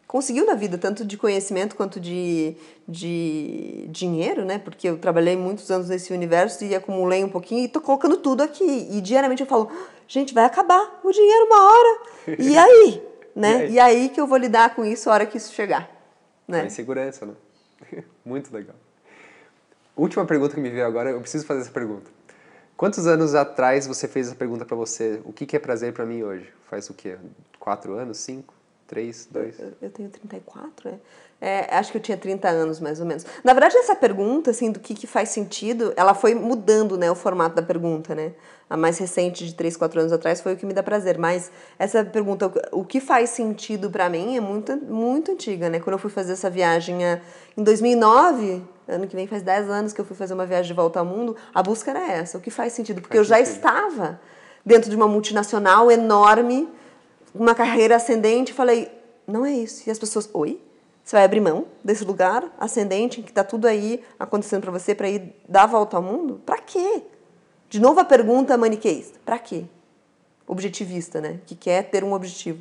[0.10, 2.58] conseguiu na vida, tanto de conhecimento quanto de,
[2.88, 4.58] de dinheiro, né?
[4.58, 8.42] Porque eu trabalhei muitos anos nesse universo e acumulei um pouquinho e tô colocando tudo
[8.42, 8.88] aqui.
[8.90, 9.72] E diariamente eu falo,
[10.08, 12.00] gente, vai acabar o dinheiro uma hora.
[12.40, 13.04] E aí?
[13.36, 13.52] né?
[13.52, 13.74] E aí?
[13.74, 15.88] e aí que eu vou lidar com isso a hora que isso chegar.
[16.48, 16.62] Né?
[16.62, 17.34] A insegurança, né?
[18.26, 18.76] Muito legal.
[19.96, 22.10] Última pergunta que me veio agora, eu preciso fazer essa pergunta.
[22.76, 25.22] Quantos anos atrás você fez essa pergunta para você?
[25.24, 26.52] O que, é prazer para mim hoje?
[26.68, 27.16] Faz o quê?
[27.60, 28.18] Quatro anos?
[28.18, 28.59] Cinco?
[28.90, 29.60] 3, 2.
[29.60, 30.94] Eu, eu tenho 34, é?
[31.40, 31.76] é?
[31.78, 33.24] Acho que eu tinha 30 anos, mais ou menos.
[33.44, 37.14] Na verdade, essa pergunta, assim, do que, que faz sentido, ela foi mudando, né, o
[37.14, 38.34] formato da pergunta, né?
[38.68, 41.20] A mais recente, de 3, 4 anos atrás, foi o que me dá prazer.
[41.20, 45.80] Mas essa pergunta, o que faz sentido para mim, é muito, muito antiga, né?
[45.80, 46.98] Quando eu fui fazer essa viagem
[47.56, 50.74] em 2009, ano que vem faz 10 anos que eu fui fazer uma viagem de
[50.74, 53.02] volta ao mundo, a busca era essa, o que faz sentido.
[53.02, 53.56] Porque faz eu já sentido.
[53.56, 54.20] estava
[54.66, 56.68] dentro de uma multinacional enorme,
[57.34, 58.92] uma carreira ascendente, falei,
[59.28, 59.88] não é isso.
[59.88, 60.60] E as pessoas, oi?
[61.04, 64.94] Você vai abrir mão desse lugar ascendente, em que está tudo aí acontecendo para você,
[64.94, 66.42] para ir dar a volta ao mundo?
[66.46, 67.02] Para quê?
[67.70, 69.20] De novo a pergunta maniqueísta.
[69.26, 69.66] Para quê?
[70.48, 71.40] Objetivista, né?
[71.46, 72.60] Que quer ter um objetivo.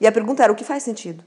[0.00, 1.24] E a pergunta era, o que faz sentido?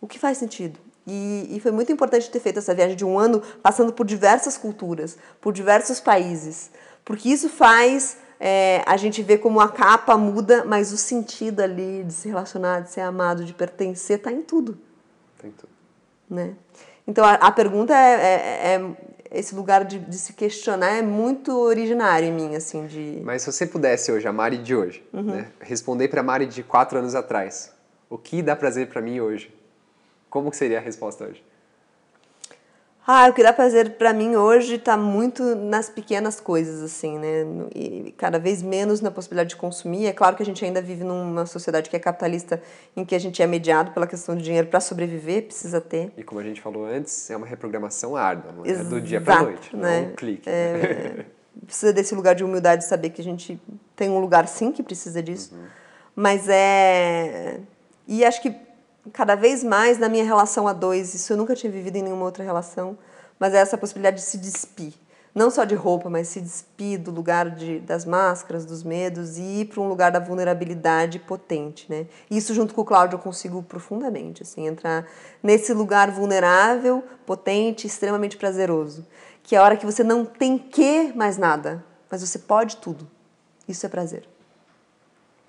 [0.00, 0.78] O que faz sentido?
[1.06, 4.56] E, e, foi muito importante ter feito essa viagem de um ano, passando por diversas
[4.56, 6.70] culturas, por diversos países,
[7.04, 12.02] porque isso faz é, a gente vê como a capa muda, mas o sentido ali
[12.02, 14.76] de se relacionar, de ser amado, de pertencer, está em tudo.
[15.40, 15.70] Tem tudo.
[16.28, 16.56] Né?
[17.06, 18.96] Então a, a pergunta é, é, é,
[19.30, 23.22] esse lugar de, de, se questionar é muito originário em mim, assim, de...
[23.22, 25.22] Mas se você pudesse hoje, a Mari de hoje, uhum.
[25.22, 27.72] né, responder para a Mari de quatro anos atrás,
[28.10, 29.54] o que dá prazer para mim hoje?
[30.28, 31.44] Como seria a resposta hoje?
[33.04, 37.44] Ah, o que dá prazer para mim hoje está muito nas pequenas coisas, assim, né?
[37.74, 40.06] E cada vez menos na possibilidade de consumir.
[40.06, 42.62] É claro que a gente ainda vive numa sociedade que é capitalista,
[42.96, 46.12] em que a gente é mediado pela questão de dinheiro para sobreviver, precisa ter.
[46.16, 49.20] E como a gente falou antes, é uma reprogramação árdua, não é Exato, do dia
[49.20, 50.48] para noite, não é um clique.
[50.48, 51.26] É,
[51.66, 53.60] precisa desse lugar de humildade, saber que a gente
[53.96, 55.52] tem um lugar sim que precisa disso.
[55.54, 55.64] Uhum.
[56.14, 57.58] Mas é.
[58.06, 58.54] E acho que
[59.12, 62.24] cada vez mais na minha relação a dois, isso eu nunca tinha vivido em nenhuma
[62.24, 62.96] outra relação,
[63.38, 64.94] mas é essa possibilidade de se despir.
[65.34, 69.60] Não só de roupa, mas se despir do lugar de, das máscaras, dos medos e
[69.60, 72.06] ir para um lugar da vulnerabilidade potente, né?
[72.30, 75.08] Isso junto com o Cláudio eu consigo profundamente, assim, entrar
[75.42, 79.06] nesse lugar vulnerável, potente, extremamente prazeroso,
[79.42, 83.08] que é a hora que você não tem que mais nada, mas você pode tudo.
[83.66, 84.28] Isso é prazer.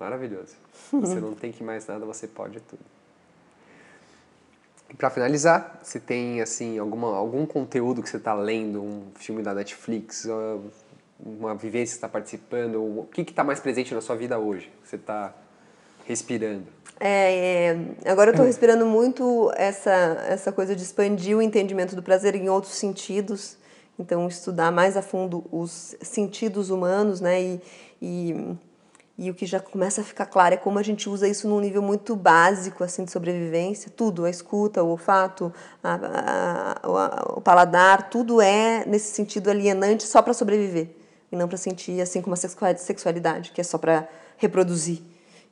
[0.00, 0.54] Maravilhoso.
[0.90, 2.93] Você não tem que mais nada, você pode tudo.
[4.96, 9.52] Para finalizar, se tem assim alguma, algum conteúdo que você está lendo, um filme da
[9.52, 10.28] Netflix,
[11.18, 14.70] uma vivência que está participando, o que está mais presente na sua vida hoje?
[14.84, 15.34] Você está
[16.06, 16.66] respirando?
[17.00, 17.74] É,
[18.04, 19.90] é, agora eu estou respirando muito essa,
[20.28, 23.56] essa coisa de expandir o entendimento do prazer em outros sentidos.
[23.98, 27.40] Então, estudar mais a fundo os sentidos humanos, né?
[27.40, 27.60] E,
[28.02, 28.56] e
[29.16, 31.60] e o que já começa a ficar claro é como a gente usa isso num
[31.60, 33.90] nível muito básico assim de sobrevivência.
[33.94, 35.52] Tudo, a escuta, o olfato,
[35.82, 40.88] a, a, a, o paladar, tudo é nesse sentido alienante só para sobreviver
[41.30, 45.00] e não para sentir, assim como a sexualidade, que é só para reproduzir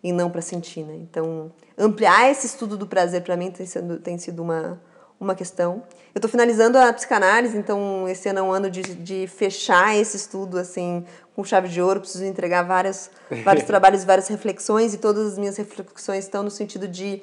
[0.03, 0.85] e não para sentir.
[0.85, 0.97] Né?
[0.97, 4.81] Então, ampliar esse estudo do prazer para mim tem sido, tem sido uma,
[5.23, 5.83] uma questão.
[6.15, 10.17] Eu estou finalizando a psicanálise, então esse ano é um ano de, de fechar esse
[10.17, 11.05] estudo assim
[11.35, 12.01] com chave de ouro.
[12.01, 13.11] Preciso entregar várias,
[13.45, 17.23] vários trabalhos, várias reflexões e todas as minhas reflexões estão no sentido de,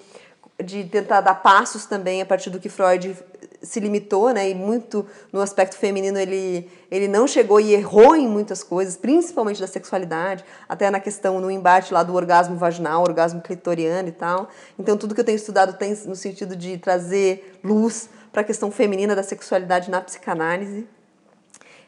[0.63, 3.15] de tentar dar passos também a partir do que Freud
[3.61, 4.49] se limitou, né?
[4.49, 9.61] E muito no aspecto feminino ele ele não chegou e errou em muitas coisas, principalmente
[9.61, 14.49] da sexualidade, até na questão no embate lá do orgasmo vaginal, orgasmo clitoriano e tal.
[14.77, 18.71] Então tudo que eu tenho estudado tem no sentido de trazer luz para a questão
[18.71, 20.87] feminina da sexualidade na psicanálise.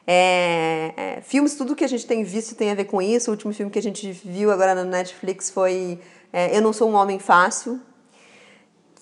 [0.06, 3.30] É, é, filmes, tudo que a gente tem visto tem a ver com isso.
[3.30, 6.00] O último filme que a gente viu agora na Netflix foi
[6.34, 7.80] é, Eu Não Sou um Homem Fácil,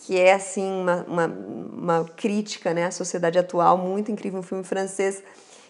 [0.09, 4.63] que é assim uma, uma, uma, crítica né, à sociedade atual, muito incrível, um filme
[4.63, 5.21] francês,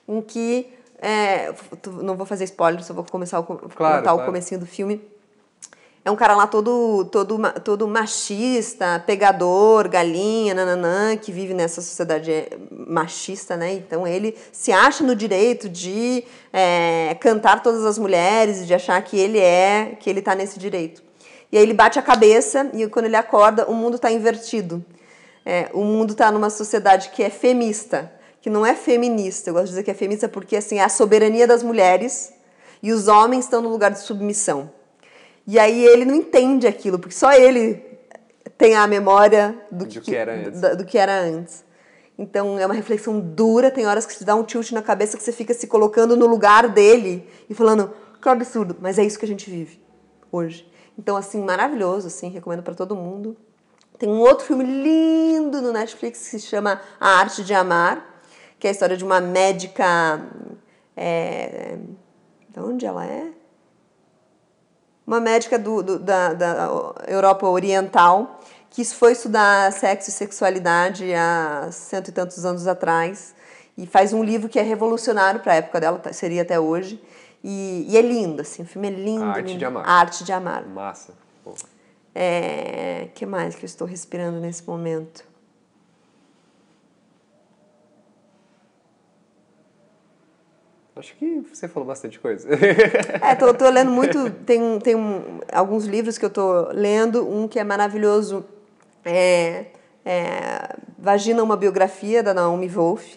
[0.07, 0.65] em que,
[1.01, 1.53] é,
[2.01, 4.21] não vou fazer spoiler, só vou começar a claro, contar claro.
[4.21, 5.05] o comecinho do filme,
[6.05, 12.31] é um cara lá todo, todo, todo machista, pegador, galinha, nananã, que vive nessa sociedade
[12.31, 13.73] é, machista, né?
[13.73, 16.23] Então ele se acha no direito de
[16.53, 21.08] é, cantar todas as mulheres, de achar que ele é, que ele tá nesse direito.
[21.51, 24.83] E aí ele bate a cabeça e quando ele acorda, o mundo está invertido.
[25.45, 29.49] É, o mundo está numa sociedade que é femista, que não é feminista.
[29.49, 32.31] Eu gosto de dizer que é feminista porque assim, é a soberania das mulheres
[32.83, 34.71] e os homens estão no lugar de submissão.
[35.47, 37.83] E aí ele não entende aquilo, porque só ele
[38.57, 40.61] tem a memória do, que, que, era antes.
[40.61, 41.63] Do, do, que era antes.
[42.17, 45.23] Então é uma reflexão dura, tem horas que te dá um tilt na cabeça que
[45.23, 47.91] você fica se colocando no lugar dele e falando,
[48.21, 49.81] que absurdo, mas é isso que a gente vive
[50.31, 50.69] hoje.
[50.99, 53.37] Então assim, maravilhoso, assim, recomendo para todo mundo.
[53.97, 58.05] Tem um outro filme lindo no Netflix que se chama A Arte de Amar,
[58.59, 60.21] que é a história de uma médica.
[60.95, 61.77] É,
[62.49, 63.31] de onde ela é?
[65.07, 66.69] uma médica do, do, da, da
[67.07, 68.39] Europa Oriental
[68.69, 73.33] que foi estudar sexo e sexualidade há cento e tantos anos atrás
[73.75, 77.01] e faz um livro que é revolucionário para a época dela, tá, seria até hoje.
[77.43, 79.23] E, e, é lindo, assim, o filme é lindo.
[79.23, 79.59] A Arte lindo.
[79.59, 79.87] de Amar.
[79.87, 80.67] A Arte de Amar.
[80.67, 81.13] Massa.
[81.45, 81.53] O
[82.13, 85.23] É, que mais que eu estou respirando nesse momento?
[90.99, 92.49] Acho que você falou bastante coisa.
[93.23, 97.47] é, tô, tô lendo muito, tem, tem um, alguns livros que eu tô lendo, um
[97.47, 98.43] que é maravilhoso,
[99.05, 99.67] é,
[100.03, 103.15] é Vagina, uma biografia, da Naomi Wolf,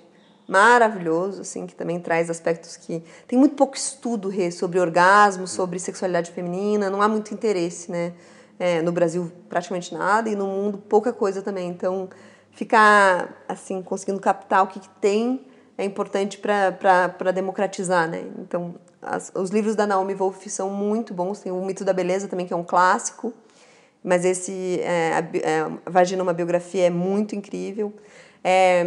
[0.52, 3.02] maravilhoso, assim, que também traz aspectos que...
[3.26, 8.12] Tem muito pouco estudo sobre orgasmo, sobre sexualidade feminina, não há muito interesse, né?
[8.58, 11.68] É, no Brasil, praticamente nada, e no mundo, pouca coisa também.
[11.68, 12.08] Então,
[12.50, 15.46] ficar, assim, conseguindo captar o que, que tem
[15.76, 18.24] é importante para democratizar, né?
[18.38, 21.40] Então, as, os livros da Naomi Wolf são muito bons.
[21.40, 23.32] Tem o Mito da Beleza também, que é um clássico.
[24.04, 27.92] Mas esse, é, é, Vagina, uma biografia, é muito incrível.
[28.44, 28.84] É,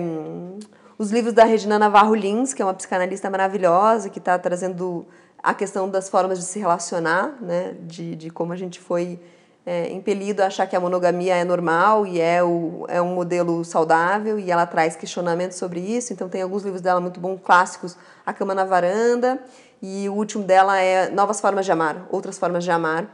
[0.97, 5.05] os livros da Regina Navarro Lins, que é uma psicanalista maravilhosa, que está trazendo
[5.43, 7.75] a questão das formas de se relacionar, né?
[7.81, 9.19] De, de como a gente foi
[9.65, 13.65] é, impelido a achar que a monogamia é normal e é, o, é um modelo
[13.65, 16.13] saudável e ela traz questionamentos sobre isso.
[16.13, 19.39] Então tem alguns livros dela muito bons, clássicos, A Cama na Varanda
[19.81, 23.07] e o último dela é Novas Formas de Amar, Outras Formas de Amar,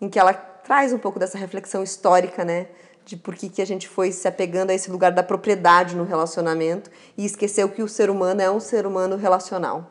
[0.00, 2.66] em que ela traz um pouco dessa reflexão histórica, né?
[3.06, 6.04] De por que, que a gente foi se apegando a esse lugar da propriedade no
[6.04, 9.90] relacionamento e esqueceu que o ser humano é um ser humano relacional.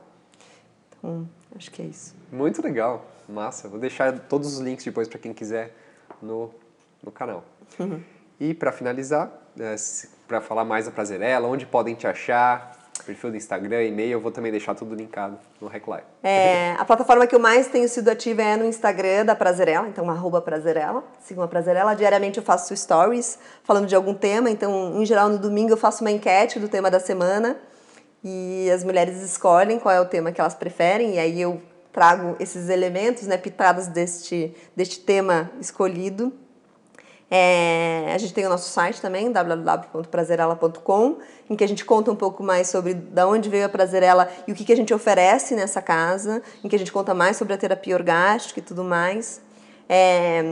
[1.00, 2.14] Então, acho que é isso.
[2.32, 3.68] Muito legal, massa.
[3.68, 5.74] Vou deixar todos os links depois para quem quiser
[6.22, 6.52] no,
[7.02, 7.44] no canal.
[7.80, 8.04] Uhum.
[8.40, 9.76] E para finalizar, é,
[10.28, 14.32] para falar mais da Prazerela, onde podem te achar, perfil do Instagram, e-mail, eu vou
[14.32, 16.04] também deixar tudo linkado no Recline.
[16.24, 20.10] É, a plataforma que eu mais tenho sido ativa é no Instagram da Prazerela, então
[20.10, 21.96] arroba Prazerela, sigam a Prazerela.
[21.96, 26.04] Diariamente eu faço stories falando de algum tema, então em geral no domingo eu faço
[26.04, 27.58] uma enquete do tema da semana
[28.24, 31.62] e as mulheres escolhem qual é o tema que elas preferem e aí eu
[31.96, 36.34] trago esses elementos, né, pitadas deste, deste tema escolhido.
[37.30, 41.18] É, a gente tem o nosso site também, www.prazerela.com,
[41.50, 44.52] em que a gente conta um pouco mais sobre da onde veio a Prazerela e
[44.52, 47.54] o que, que a gente oferece nessa casa, em que a gente conta mais sobre
[47.54, 49.42] a terapia orgástica e tudo mais.
[49.88, 50.44] É,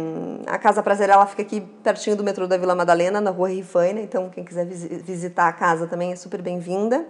[0.45, 4.30] a Casa Prazerela fica aqui pertinho do metrô da Vila Madalena, na rua Rifaina, então
[4.30, 7.05] quem quiser visitar a casa também é super bem-vinda.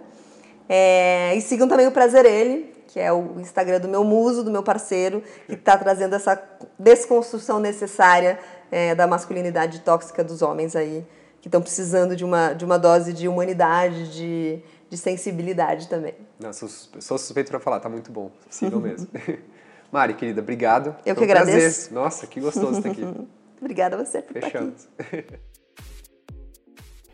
[0.68, 4.50] É, e sigam também o Prazer Ele, que é o Instagram do meu muso, do
[4.50, 6.40] meu parceiro, que está trazendo essa
[6.78, 8.38] desconstrução necessária
[8.74, 11.06] é, da masculinidade tóxica dos homens aí,
[11.40, 14.58] que estão precisando de uma, de uma dose de humanidade, de,
[14.90, 16.14] de sensibilidade também.
[16.40, 19.06] Não, sou, sou suspeito para falar, tá muito bom, sigam mesmo.
[19.92, 20.96] Mari, querida, obrigado.
[21.06, 21.90] Eu Foi que um agradeço.
[21.90, 21.92] Prazer.
[21.92, 23.04] Nossa, que gostoso estar aqui.
[23.60, 24.88] Obrigada a você por Fechamos.
[24.98, 25.38] estar aqui.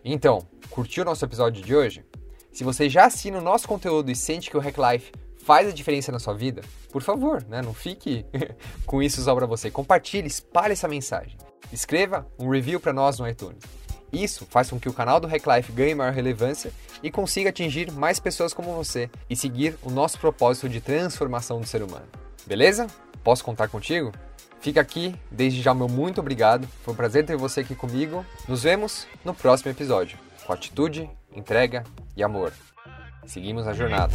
[0.02, 2.02] Então, curtiu o nosso episódio de hoje?
[2.50, 5.12] Se você já assina o nosso conteúdo e sente que o Hack Life
[5.44, 7.60] faz a diferença na sua vida, por favor, né?
[7.60, 8.24] não fique
[8.86, 9.70] com isso só para você.
[9.70, 11.36] Compartilhe, espalhe essa mensagem.
[11.72, 13.62] Escreva um review para nós no iTunes.
[14.12, 17.92] Isso faz com que o canal do Hack Life ganhe maior relevância e consiga atingir
[17.92, 22.06] mais pessoas como você e seguir o nosso propósito de transformação do ser humano.
[22.46, 22.86] Beleza?
[23.22, 24.12] Posso contar contigo?
[24.60, 26.68] Fica aqui, desde já meu muito obrigado.
[26.82, 28.24] Foi um prazer ter você aqui comigo.
[28.46, 30.18] Nos vemos no próximo episódio.
[30.44, 31.84] Com atitude, entrega
[32.16, 32.52] e amor.
[33.26, 34.12] Seguimos a jornada.